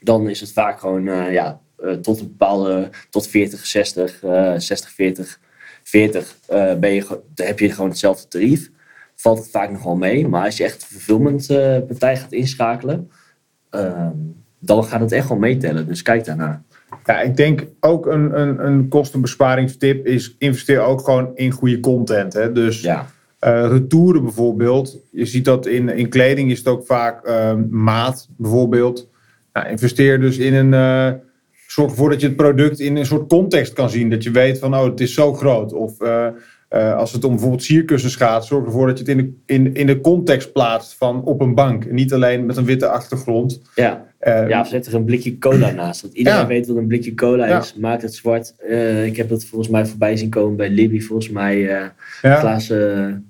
dan 0.00 0.28
is 0.28 0.40
het 0.40 0.52
vaak 0.52 0.80
gewoon 0.80 1.04
ja, 1.32 1.60
tot 2.02 2.20
een 2.20 2.26
bepaalde, 2.26 2.88
tot 3.10 3.26
40, 3.28 3.66
60, 3.66 4.22
eh 4.22 4.52
60, 4.56 4.90
40, 4.90 5.40
40, 5.92 6.36
eh, 6.48 6.74
ben 6.74 6.92
je, 6.94 7.20
heb 7.34 7.58
je 7.58 7.70
gewoon 7.70 7.90
hetzelfde 7.90 8.28
tarief. 8.28 8.70
Valt 9.14 9.38
het 9.38 9.50
vaak 9.50 9.70
nog 9.70 9.82
wel 9.82 9.96
mee, 9.96 10.28
maar 10.28 10.44
als 10.44 10.56
je 10.56 10.64
echt 10.64 10.82
een 10.82 10.88
fulfillment 10.88 11.50
eh, 11.50 11.78
partij 11.86 12.16
gaat 12.16 12.32
inschakelen, 12.32 13.10
ehm, 13.70 14.16
dan 14.58 14.84
gaat 14.84 15.00
het 15.00 15.12
echt 15.12 15.28
wel 15.28 15.38
meetellen. 15.38 15.86
Dus 15.86 16.02
kijk 16.02 16.24
daarnaar. 16.24 16.62
Ja, 17.04 17.20
ik 17.20 17.36
denk 17.36 17.66
ook 17.80 18.06
een, 18.06 18.40
een, 18.40 18.66
een 18.66 18.88
kostenbesparingstip 18.88 20.06
is 20.06 20.34
investeer 20.38 20.80
ook 20.80 21.00
gewoon 21.00 21.30
in 21.34 21.50
goede 21.50 21.80
content. 21.80 22.32
Hè? 22.32 22.52
Dus 22.52 22.80
Ja, 22.80 23.06
eh, 23.38 23.66
retouren 23.70 24.22
bijvoorbeeld. 24.22 24.98
Je 25.10 25.26
ziet 25.26 25.44
dat 25.44 25.66
in, 25.66 25.88
in 25.88 26.08
kleding 26.08 26.50
is 26.50 26.58
het 26.58 26.68
ook 26.68 26.86
vaak 26.86 27.24
eh, 27.24 27.54
maat 27.70 28.28
bijvoorbeeld. 28.36 29.08
Nou, 29.52 29.68
investeer 29.68 30.20
dus 30.20 30.38
in 30.38 30.54
een... 30.54 31.20
zorg 31.72 31.90
ervoor 31.90 32.10
dat 32.10 32.20
je 32.20 32.26
het 32.26 32.36
product 32.36 32.80
in 32.80 32.96
een 32.96 33.06
soort 33.06 33.28
context 33.28 33.72
kan 33.72 33.90
zien. 33.90 34.10
Dat 34.10 34.22
je 34.22 34.30
weet 34.30 34.58
van, 34.58 34.74
oh, 34.74 34.84
het 34.84 35.00
is 35.00 35.14
zo 35.14 35.34
groot. 35.34 35.72
Of 35.72 36.00
eh, 36.00 36.26
eh, 36.68 36.96
als 36.96 37.12
het 37.12 37.24
om 37.24 37.30
bijvoorbeeld 37.30 37.62
sierkussens 37.62 38.16
gaat... 38.16 38.46
zorg 38.46 38.64
ervoor 38.64 38.86
dat 38.86 38.98
je 38.98 39.04
het 39.04 39.18
in 39.18 39.24
de, 39.46 39.54
in, 39.54 39.74
in 39.74 39.86
de 39.86 40.00
context 40.00 40.52
plaatst 40.52 40.94
van 40.94 41.24
op 41.24 41.40
een 41.40 41.54
bank. 41.54 41.84
En 41.84 41.94
niet 41.94 42.12
alleen 42.12 42.46
met 42.46 42.56
een 42.56 42.64
witte 42.64 42.86
achtergrond. 42.88 43.62
ja. 43.74 44.10
Eh, 44.18 44.48
ja, 44.48 44.60
of 44.60 44.68
zet 44.68 44.86
er 44.86 44.94
een 44.94 45.04
blikje 45.04 45.38
cola 45.38 45.70
naast. 45.80 46.02
Dat 46.02 46.12
iedereen 46.12 46.38
Ja. 46.40 46.46
weet 46.46 46.66
wat 46.66 46.76
een 46.76 46.86
blikje 46.86 47.14
cola 47.14 47.46
Ja. 47.46 47.60
is. 47.60 47.74
Maak 47.74 48.02
het 48.02 48.14
zwart. 48.14 48.54
Ik 49.04 49.16
heb 49.16 49.28
dat 49.28 49.44
volgens 49.44 49.70
mij 49.70 49.86
voorbij 49.86 50.16
zien 50.16 50.30
komen 50.30 50.56
bij 50.56 50.68
Libby. 50.70 51.00
Volgens 51.00 51.30
mij 51.30 51.58
ja, 51.58 51.94
Klaassen. 52.38 53.26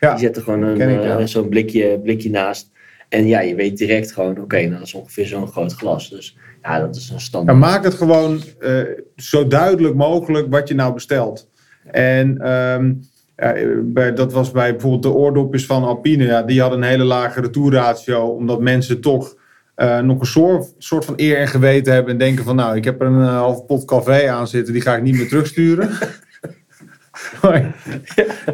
Ja, 0.00 0.10
Die 0.10 0.18
zetten 0.18 0.42
gewoon 0.42 0.76
ja. 0.76 1.18
eh, 1.18 1.26
zo'n 1.26 1.48
blikje, 1.48 2.00
blikje 2.02 2.30
naast. 2.30 2.70
En 3.08 3.26
ja, 3.26 3.40
je 3.40 3.54
weet 3.54 3.78
direct 3.78 4.12
gewoon, 4.12 4.40
oké, 4.40 4.56
nou, 4.60 4.70
dat 4.70 4.82
is 4.82 4.94
ongeveer 4.94 5.26
zo'n 5.26 5.46
groot 5.48 5.72
glas. 5.72 6.10
Dus 6.10 6.36
ja, 6.64 6.80
dat 6.80 6.96
is 6.96 7.08
een 7.08 7.14
En 7.14 7.20
standaard. 7.20 7.58
maak 7.58 7.84
het 7.84 7.94
gewoon 7.94 8.42
eh, 8.60 8.78
zo 9.16 9.46
duidelijk 9.46 9.94
mogelijk 9.94 10.46
wat 10.50 10.68
je 10.68 10.74
nou 10.74 10.94
bestelt. 10.94 11.48
En 11.90 12.38
ehm, 12.40 12.92
ja, 13.36 13.54
bij, 13.82 14.14
dat 14.14 14.32
was 14.32 14.50
bij 14.50 14.70
bijvoorbeeld 14.70 15.02
de 15.02 15.12
oordopjes 15.12 15.66
van 15.66 15.84
Alpine. 15.84 16.24
Ja, 16.24 16.42
die 16.42 16.60
hadden 16.60 16.78
een 16.82 16.88
hele 16.88 17.04
lage 17.04 17.40
retourratio. 17.40 18.26
Omdat 18.26 18.60
mensen 18.60 19.00
toch 19.00 19.36
eh, 19.74 19.98
nog 20.00 20.20
een 20.20 20.26
soort, 20.26 20.74
soort 20.78 21.04
van 21.04 21.14
eer 21.16 21.36
en 21.36 21.48
geweten 21.48 21.92
hebben. 21.92 22.12
En 22.12 22.18
denken 22.18 22.44
van 22.44 22.56
nou, 22.56 22.76
ik 22.76 22.84
heb 22.84 23.00
er 23.00 23.06
een 23.06 23.20
uh, 23.20 23.36
half 23.36 23.66
pot 23.66 23.84
café 23.84 24.28
aan 24.28 24.48
zitten. 24.48 24.72
Die 24.72 24.82
ga 24.82 24.96
ik 24.96 25.02
niet 25.02 25.16
meer 25.16 25.28
terugsturen. 25.28 25.90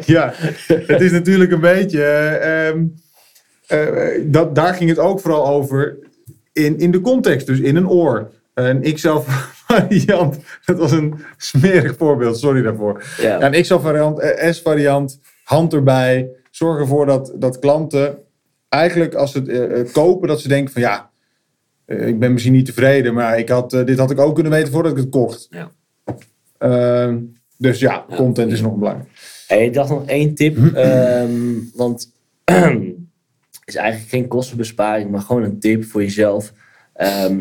Ja, 0.05 0.33
het 0.67 1.01
is 1.01 1.11
natuurlijk 1.11 1.51
een 1.51 1.59
beetje... 1.59 2.03
eh, 2.03 2.67
ehm, 2.67 2.83
eh, 3.67 4.21
dat, 4.23 4.55
daar 4.55 4.73
ging 4.73 4.89
het 4.89 4.99
ook 4.99 5.19
vooral 5.19 5.47
over 5.47 5.97
in, 6.53 6.79
in 6.79 6.91
de 6.91 7.01
context, 7.01 7.47
dus 7.47 7.59
in 7.59 7.75
een 7.75 7.89
oor. 7.89 8.31
Een 8.53 8.93
XL-variant, 8.93 10.37
dat 10.65 10.77
was 10.77 10.91
een 10.91 11.13
smerig 11.37 11.97
voorbeeld, 11.97 12.37
sorry 12.39 12.61
daarvoor. 12.61 13.03
Ja, 13.17 13.39
Ja, 13.39 13.53
een 13.53 13.61
XL-variant, 13.61 14.19
eh, 14.19 14.51
S-variant, 14.51 15.19
hand 15.43 15.73
erbij. 15.73 16.29
Zorg 16.49 16.79
ervoor 16.79 17.05
dat, 17.05 17.33
dat 17.35 17.59
klanten 17.59 18.17
eigenlijk 18.69 19.13
als 19.13 19.31
ze 19.31 19.37
het 19.39 19.47
eh, 19.47 19.79
eh, 19.79 19.87
kopen, 19.91 20.27
dat 20.27 20.41
ze 20.41 20.47
denken 20.47 20.73
van 20.73 20.81
ja, 20.81 21.09
ik 21.85 22.19
ben 22.19 22.31
misschien 22.33 22.53
niet 22.53 22.65
tevreden, 22.65 23.13
maar 23.13 23.39
ik 23.39 23.49
had, 23.49 23.69
dit 23.69 23.97
had 23.97 24.11
ik 24.11 24.19
ook 24.19 24.33
kunnen 24.33 24.51
weten 24.51 24.73
voordat 24.73 24.91
ik 24.91 24.97
het 24.97 25.09
kocht. 25.09 25.47
Ja. 25.49 25.71
Ehm, 26.57 27.17
dus 27.57 27.79
ja, 27.79 28.05
Ja. 28.09 28.15
content 28.15 28.51
is 28.51 28.61
nog 28.61 28.75
belangrijk. 28.75 29.09
Hey, 29.47 29.65
ik 29.65 29.73
dacht 29.73 29.89
nog 29.89 30.05
één 30.05 30.35
tip. 30.35 30.55
Hm? 30.55 30.75
ehm, 30.75 31.31
want 31.75 32.11
is 33.73 33.79
eigenlijk 33.79 34.09
geen 34.09 34.27
kostenbesparing, 34.27 35.11
maar 35.11 35.21
gewoon 35.21 35.43
een 35.43 35.59
tip 35.59 35.83
voor 35.83 36.01
jezelf. 36.01 36.53
Ehm, 36.93 37.39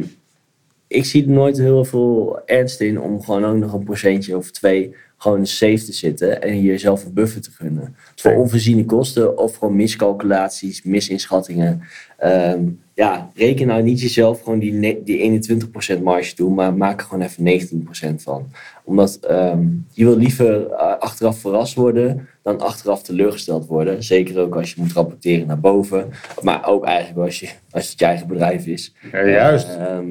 ik 0.87 1.05
zie 1.05 1.23
er 1.25 1.31
nooit 1.31 1.59
heel 1.59 1.85
veel 1.85 2.41
ernst 2.47 2.81
in 2.81 3.01
om 3.01 3.23
gewoon 3.23 3.45
ook 3.45 3.57
nog 3.57 3.73
een 3.73 3.85
procentje 3.85 4.37
of 4.37 4.51
twee 4.51 4.95
gewoon 5.17 5.47
safe 5.47 5.85
te 5.85 5.93
zitten 5.93 6.43
en 6.43 6.63
jezelf 6.63 7.05
een 7.05 7.13
buffer 7.13 7.41
te 7.41 7.51
gunnen. 7.51 7.97
Voor 8.17 8.35
onvoorziene 8.35 8.85
kosten 8.85 9.39
of 9.39 9.57
gewoon 9.57 9.77
miscalculaties, 9.77 10.83
misinschattingen. 10.83 11.83
Ehm, 12.19 12.65
ja, 12.95 13.31
reken 13.35 13.67
nou 13.67 13.83
niet 13.83 14.01
jezelf 14.01 14.43
gewoon 14.43 14.59
die, 14.59 15.03
die 15.05 15.19
21% 15.19 16.03
marge 16.03 16.35
toe, 16.35 16.55
maar 16.55 16.75
maak 16.75 17.01
er 17.01 17.07
gewoon 17.07 17.25
even 17.25 17.43
19% 17.43 18.23
van. 18.23 18.51
Omdat 18.85 19.17
ehm, 19.17 19.67
je 19.93 20.05
wil 20.05 20.17
liever 20.17 20.71
eh, 20.71 20.99
achteraf 20.99 21.39
verrast 21.39 21.75
worden 21.75 22.29
dan 22.43 22.61
achteraf 22.61 23.03
teleurgesteld 23.03 23.67
worden. 23.67 24.03
Zeker 24.03 24.39
ook 24.41 24.57
als 24.57 24.71
je 24.75 24.81
moet 24.81 24.93
rapporteren 24.93 25.47
naar 25.47 25.61
boven. 25.61 26.09
Maar 26.43 26.67
ook 26.67 26.85
eigenlijk 26.85 27.27
als, 27.27 27.41
je, 27.41 27.49
als 27.71 27.91
het 27.91 27.99
je 27.99 28.05
eigen 28.05 28.27
bedrijf 28.27 28.67
is. 28.67 28.95
Ja, 29.13 29.27
juist. 29.29 29.69
Ehm, 29.69 30.05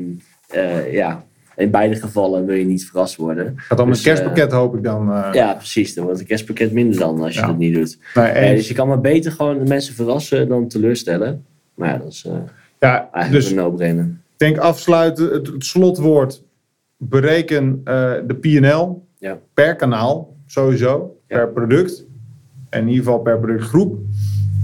eh, 0.49 0.93
ja, 0.93 1.23
in 1.55 1.71
beide 1.71 1.95
gevallen 1.95 2.45
wil 2.45 2.55
je 2.55 2.65
niet 2.65 2.85
verrast 2.85 3.15
worden. 3.15 3.53
Gaat 3.55 3.77
dan 3.77 3.87
een 3.87 3.93
dus, 3.93 4.01
kerstpakket 4.01 4.51
hoop 4.51 4.75
ik 4.75 4.83
dan. 4.83 5.11
eh, 5.13 5.29
Ja, 5.33 5.53
precies. 5.53 5.93
Dan 5.93 6.03
wordt 6.03 6.19
het 6.19 6.27
kerstpakket 6.27 6.71
minder 6.71 6.99
dan 6.99 7.21
als 7.21 7.33
je 7.33 7.39
Ja. 7.39 7.47
dat 7.47 7.57
niet 7.57 7.73
doet. 7.73 7.97
nee, 8.13 8.25
Eh, 8.25 8.55
dus 8.55 8.67
je 8.67 8.73
kan 8.73 8.87
maar 8.87 9.01
beter 9.01 9.31
gewoon 9.31 9.57
de 9.59 9.65
mensen 9.69 9.93
verrassen 9.95 10.47
dan 10.47 10.67
teleurstellen. 10.67 11.45
Maar 11.75 11.89
ja, 11.89 11.97
dat 11.97 12.07
is 12.11 12.25
eh, 12.25 12.33
ja, 12.79 13.09
eigenlijk 13.11 13.43
dus 13.43 13.49
een 13.49 13.55
no-brainer. 13.57 14.03
Ik 14.05 14.37
denk 14.37 14.57
afsluiten, 14.57 15.29
het, 15.31 15.47
het 15.47 15.65
slotwoord. 15.65 16.43
Bereken 16.97 17.81
eh, 17.83 18.13
de 18.27 18.35
PNL 18.35 19.07
Ja. 19.19 19.37
per 19.53 19.75
kanaal, 19.75 20.35
sowieso, 20.45 21.17
per 21.27 21.49
product. 21.49 22.05
In 22.69 22.87
ieder 22.87 23.03
geval 23.03 23.19
per 23.19 23.39
productgroep. 23.39 23.99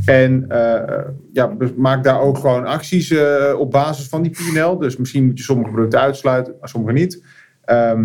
En 0.06 0.50
eh, 0.50 1.06
ja, 1.34 1.48
dus 1.48 1.74
maak 1.74 2.04
daar 2.04 2.20
ook 2.20 2.38
gewoon 2.38 2.66
acties 2.66 3.12
eh, 3.12 3.56
op 3.58 3.72
basis 3.72 4.08
van 4.08 4.22
die 4.22 4.32
PNL. 4.32 4.78
Dus 4.78 4.98
misschien 4.98 5.26
moet 5.26 5.38
je 5.38 5.44
sommige 5.44 5.72
producten 5.72 6.00
uitsluiten, 6.00 6.56
maar 6.60 6.70
sommige 6.70 6.94
niet. 6.94 7.24
Ehm 7.66 8.02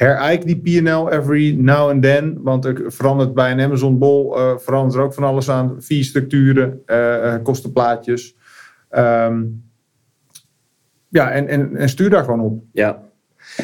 hereik 0.00 0.46
die 0.46 0.60
PNL 0.60 1.10
every 1.10 1.54
now 1.58 1.90
and 1.90 2.02
then. 2.02 2.42
Want 2.42 2.64
er 2.64 2.92
verandert 2.92 3.34
bij 3.34 3.50
een 3.50 3.60
Amazon 3.60 3.98
Bol 3.98 4.38
eh, 4.38 4.58
verandert 4.58 4.94
er 4.94 5.02
ook 5.02 5.14
van 5.14 5.24
alles 5.24 5.50
aan. 5.50 5.82
Fee-structuren, 5.82 6.82
eh, 6.86 7.34
eh, 7.34 7.42
kostenplaatjes. 7.42 8.36
Ehm, 8.88 9.42
ja, 11.08 11.30
en, 11.30 11.48
en, 11.48 11.76
en 11.76 11.88
stuur 11.88 12.10
daar 12.10 12.24
gewoon 12.24 12.40
op. 12.40 12.62
Ja. 12.72 13.02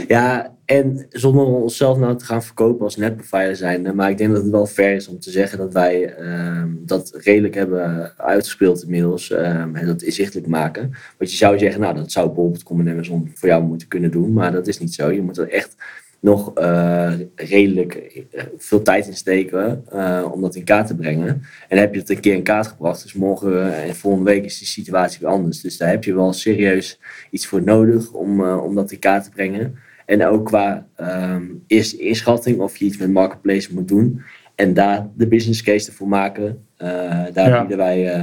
ja, 0.09 0.56
en 0.67 1.07
zonder 1.11 1.45
onszelf 1.45 1.99
nou 1.99 2.17
te 2.17 2.25
gaan 2.25 2.43
verkopen 2.43 2.85
als 2.85 2.97
netprovider 2.97 3.57
zijn. 3.57 3.95
Maar 3.95 4.11
ik 4.11 4.19
denk 4.19 4.33
dat 4.33 4.43
het 4.43 4.51
wel 4.51 4.67
fair 4.67 4.95
is 4.95 5.09
om 5.09 5.19
te 5.19 5.31
zeggen 5.31 5.59
dat 5.59 5.73
wij 5.73 6.15
ehm, 6.15 6.69
dat 6.79 7.13
redelijk 7.15 7.55
hebben 7.55 8.13
uitgespeeld 8.17 8.83
inmiddels. 8.83 9.31
ehm, 9.31 9.75
en 9.75 9.87
dat 9.87 10.03
inzichtelijk 10.03 10.47
maken. 10.47 10.91
Want 11.19 11.31
je 11.31 11.37
zou 11.37 11.59
zeggen, 11.59 11.81
nou 11.81 11.95
dat 11.95 12.13
zou 12.13 12.31
bol.com 12.31 12.81
en 12.81 12.93
Amazon 12.93 13.31
voor 13.35 13.49
jou 13.49 13.65
moeten 13.65 13.89
kunnen 13.89 14.11
doen. 14.11 14.33
Maar 14.33 14.53
dat 14.53 14.67
is 14.67 14.79
niet 14.79 14.95
zo. 14.95 15.11
Je 15.11 15.23
moet 15.23 15.39
er 15.39 15.49
echt 15.49 15.77
nog 16.21 16.55
eh, 16.55 17.13
redelijk 17.35 17.95
eh, 18.31 18.43
veel 18.57 18.83
tijd 18.83 19.07
in 19.07 19.17
steken 19.17 19.85
eh, 19.89 20.29
om 20.33 20.41
dat 20.41 20.55
in 20.55 20.65
kaart 20.65 20.87
te 20.87 20.97
brengen. 20.97 21.43
En 21.69 21.79
heb 21.79 21.95
je 21.95 22.01
het 22.01 22.11
een 22.11 22.21
keer 22.21 22.35
in 22.35 22.43
kaart 22.43 22.67
gebracht. 22.67 23.03
Dus 23.03 23.13
morgen 23.13 23.83
en 23.83 23.95
volgende 23.95 24.31
week 24.31 24.45
is 24.45 24.59
de 24.59 24.65
situatie 24.65 25.21
weer 25.21 25.29
anders. 25.29 25.61
Dus 25.61 25.77
daar 25.77 25.89
heb 25.89 26.05
je 26.05 26.15
wel 26.15 26.33
serieus 26.33 27.01
iets 27.31 27.47
voor 27.47 27.63
nodig 27.63 28.13
om, 28.13 28.43
om 28.43 28.75
dat 28.75 28.93
in 28.93 28.99
kaart 28.99 29.25
te 29.25 29.31
brengen. 29.31 29.79
En 30.07 30.27
ook 30.27 30.45
qua 30.47 30.87
ehm, 30.97 31.43
eerste 31.67 31.97
inschatting 31.99 32.59
of 32.59 32.77
je 32.77 32.85
iets 32.85 32.97
met 32.97 33.11
marketplace 33.11 33.75
moet 33.75 33.89
doen. 33.89 34.21
En 34.55 34.75
daar 34.75 35.09
de 35.17 35.27
business 35.29 35.63
case 35.63 35.89
ervoor 35.91 36.09
maken. 36.09 36.65
Eh, 36.77 36.89
daar 37.33 37.49
Ja. 37.49 37.59
bieden 37.61 37.77
wij 37.77 38.13
eh, 38.13 38.21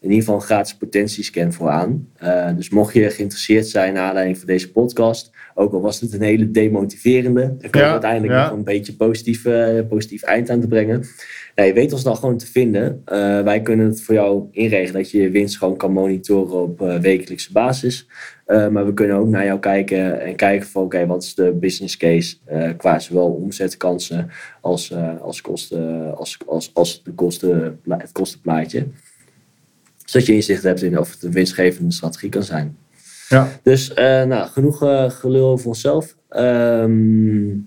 in 0.00 0.08
ieder 0.08 0.18
geval 0.18 0.34
een 0.34 0.40
gratis 0.40 0.76
potentiescan 0.76 1.52
voor 1.52 1.68
aan. 1.68 2.08
Eh, 2.16 2.56
dus 2.56 2.70
mocht 2.70 2.94
je 2.94 3.10
geïnteresseerd 3.10 3.66
zijn 3.66 3.94
naar 3.94 4.06
aanleiding 4.08 4.38
van 4.38 4.46
deze 4.46 4.72
podcast, 4.72 5.30
ook 5.54 5.72
al 5.72 5.80
was 5.80 6.00
het 6.00 6.12
een 6.12 6.22
hele 6.22 6.50
demotiverende, 6.50 7.40
er 7.40 7.70
komt 7.70 7.74
Ja, 7.84 7.90
uiteindelijk 7.90 8.32
ja. 8.32 8.44
nog 8.48 8.56
een 8.56 8.64
beetje 8.64 8.96
positief, 8.96 9.42
positief 9.88 10.22
eind 10.22 10.50
aan 10.50 10.60
te 10.60 10.66
brengen. 10.66 11.04
Nou, 11.54 11.68
je 11.68 11.74
weet 11.74 11.92
ons 11.92 12.02
dan 12.02 12.16
gewoon 12.16 12.36
te 12.36 12.46
vinden. 12.46 13.02
Wij 13.44 13.62
kunnen 13.62 13.86
het 13.86 14.02
voor 14.02 14.14
jou 14.14 14.48
inregelen 14.50 15.02
dat 15.02 15.10
je 15.10 15.22
je 15.22 15.30
winst 15.30 15.58
gewoon 15.58 15.76
kan 15.76 15.92
monitoren 15.92 16.62
op 16.62 16.78
wekelijkse 17.00 17.52
basis. 17.52 18.08
Eh, 18.52 18.68
maar 18.68 18.86
we 18.86 18.94
kunnen 18.94 19.16
ook 19.16 19.28
naar 19.28 19.44
jou 19.44 19.58
kijken 19.58 20.20
en 20.20 20.36
kijken 20.36 20.68
van 20.68 20.82
oké, 20.82 21.06
wat 21.06 21.22
is 21.22 21.34
de 21.34 21.52
business 21.52 21.96
case 21.96 22.36
eh, 22.44 22.70
qua 22.76 22.98
zowel 22.98 23.26
omzetkansen 23.26 24.30
als, 24.60 24.90
eh, 24.90 25.20
als, 25.20 25.40
kosten, 25.40 26.16
als, 26.16 26.38
als, 26.46 26.70
als 26.74 27.02
de 27.02 27.12
kosten, 27.12 27.80
het 27.88 28.12
kostenplaatje. 28.12 28.86
Zodat 30.04 30.26
je 30.26 30.34
inzicht 30.34 30.62
hebt 30.62 30.82
in 30.82 30.98
of 30.98 31.10
het 31.10 31.22
een 31.22 31.32
winstgevende 31.32 31.92
strategie 31.92 32.28
kan 32.28 32.42
zijn. 32.42 32.76
Ja. 33.28 33.48
Dus 33.62 33.92
nou, 33.94 34.48
genoeg 34.48 34.78
gelul 35.18 35.46
over 35.46 35.66
onszelf. 35.66 36.16
Ehm, 36.28 37.50
Ik 37.50 37.62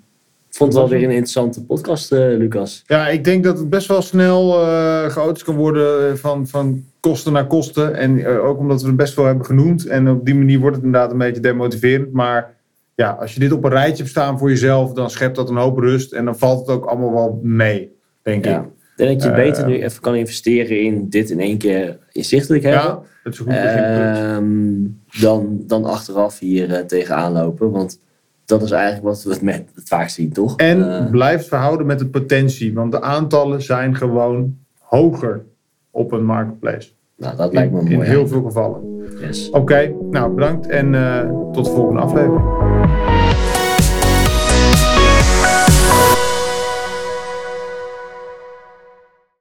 vond 0.56 0.74
het 0.74 0.82
wel 0.82 0.90
weer 0.90 1.04
een 1.04 1.10
interessante 1.10 1.66
podcast, 1.66 2.12
eh, 2.12 2.20
Lucas. 2.20 2.84
Ja, 2.88 3.08
ik 3.08 3.24
denk 3.24 3.44
dat 3.44 3.58
het 3.58 3.70
best 3.70 3.88
wel 3.88 4.02
snel 4.02 4.62
uh, 4.62 5.06
chaotisch 5.06 5.44
kan 5.44 5.56
worden 5.56 6.10
eh, 6.10 6.16
van, 6.16 6.48
van 6.48 6.84
kosten 7.00 7.34
naar 7.34 7.48
kosten. 7.48 7.96
En 7.96 8.18
uh, 8.18 8.46
ook 8.46 8.58
omdat 8.58 8.82
we 8.82 8.88
het 8.88 8.96
best 8.96 9.16
wel 9.16 9.26
hebben 9.26 9.46
genoemd. 9.46 9.86
En 9.86 10.10
op 10.10 10.26
die 10.26 10.36
manier 10.36 10.60
wordt 10.60 10.76
het 10.76 10.86
inderdaad 10.86 11.12
een 11.12 11.18
beetje 11.18 11.42
demotiverend. 11.42 12.12
Maar 12.12 12.54
ja, 12.96 13.12
als 13.12 13.34
je 13.34 13.40
dit 13.40 13.52
op 13.52 13.64
een 13.64 13.70
rijtje 13.70 13.98
hebt 13.98 14.10
staan 14.10 14.40
voor 14.40 14.50
jezelf, 14.50 14.94
dan 14.94 15.10
schept 15.10 15.36
dat 15.36 15.50
een 15.50 15.56
hoop 15.56 15.78
rust. 15.78 16.14
En 16.14 16.26
dan 16.26 16.38
valt 16.38 16.60
het 16.60 16.76
ook 16.76 16.86
allemaal 16.86 17.14
wel 17.14 17.40
mee, 17.44 17.92
denk 18.22 18.46
Ja. 18.46 18.60
ik. 18.60 18.66
Ik 18.66 19.06
denk 19.06 19.22
dat 19.22 19.30
je 19.30 19.36
beter 19.36 19.68
nu 19.68 19.84
even 19.84 20.02
kan 20.02 20.16
investeren 20.16 20.82
in 20.82 21.10
dit 21.10 21.30
in 21.30 21.40
één 21.40 21.58
keer 21.58 21.98
inzichtelijk 22.12 22.64
hebben. 22.64 22.82
Ja, 22.82 23.02
het 23.24 23.34
is 23.34 23.40
een 23.40 23.46
goed 23.46 23.62
beginpunt. 23.62 24.18
Ehm, 24.18 25.22
dan, 25.22 25.64
dan 25.68 25.86
achteraf 25.86 26.40
hier 26.40 26.86
tegenaan 26.86 27.34
lopen. 27.34 27.72
Want 27.72 28.00
dat 28.46 28.62
is 28.62 28.72
eigenlijk 28.72 29.04
wat 29.06 29.24
we 29.24 29.30
het, 29.30 29.42
met, 29.42 29.64
het 29.76 29.88
vaak 29.88 30.10
zien, 30.10 30.32
toch? 30.34 30.56
En 30.56 30.92
Eh, 31.00 31.10
blijf 31.12 31.38
het 31.40 31.48
verhouden 31.48 31.86
met 31.86 32.00
de 32.00 32.08
potentie. 32.08 32.74
Want 32.74 32.92
de 32.92 33.02
aantallen 33.02 33.62
zijn 33.62 33.96
gewoon 33.96 34.58
hoger 34.80 35.46
op 35.92 36.12
een 36.12 36.26
marketplace. 36.26 36.90
nou, 37.18 37.36
dat 37.36 37.54
lijkt 37.54 37.72
me 37.72 37.80
een 37.80 37.88
in 37.88 37.96
mooi. 37.96 38.08
heel 38.10 38.28
veel 38.28 38.44
gevallen. 38.44 38.82
Yes. 39.20 39.50
Oké, 39.50 39.94
nou 40.10 40.34
bedankt 40.34 40.68
en 40.68 40.96
eh, 40.96 41.30
tot 41.52 41.66
de 41.66 41.72
volgende 41.72 42.02
aflevering. 42.02 42.44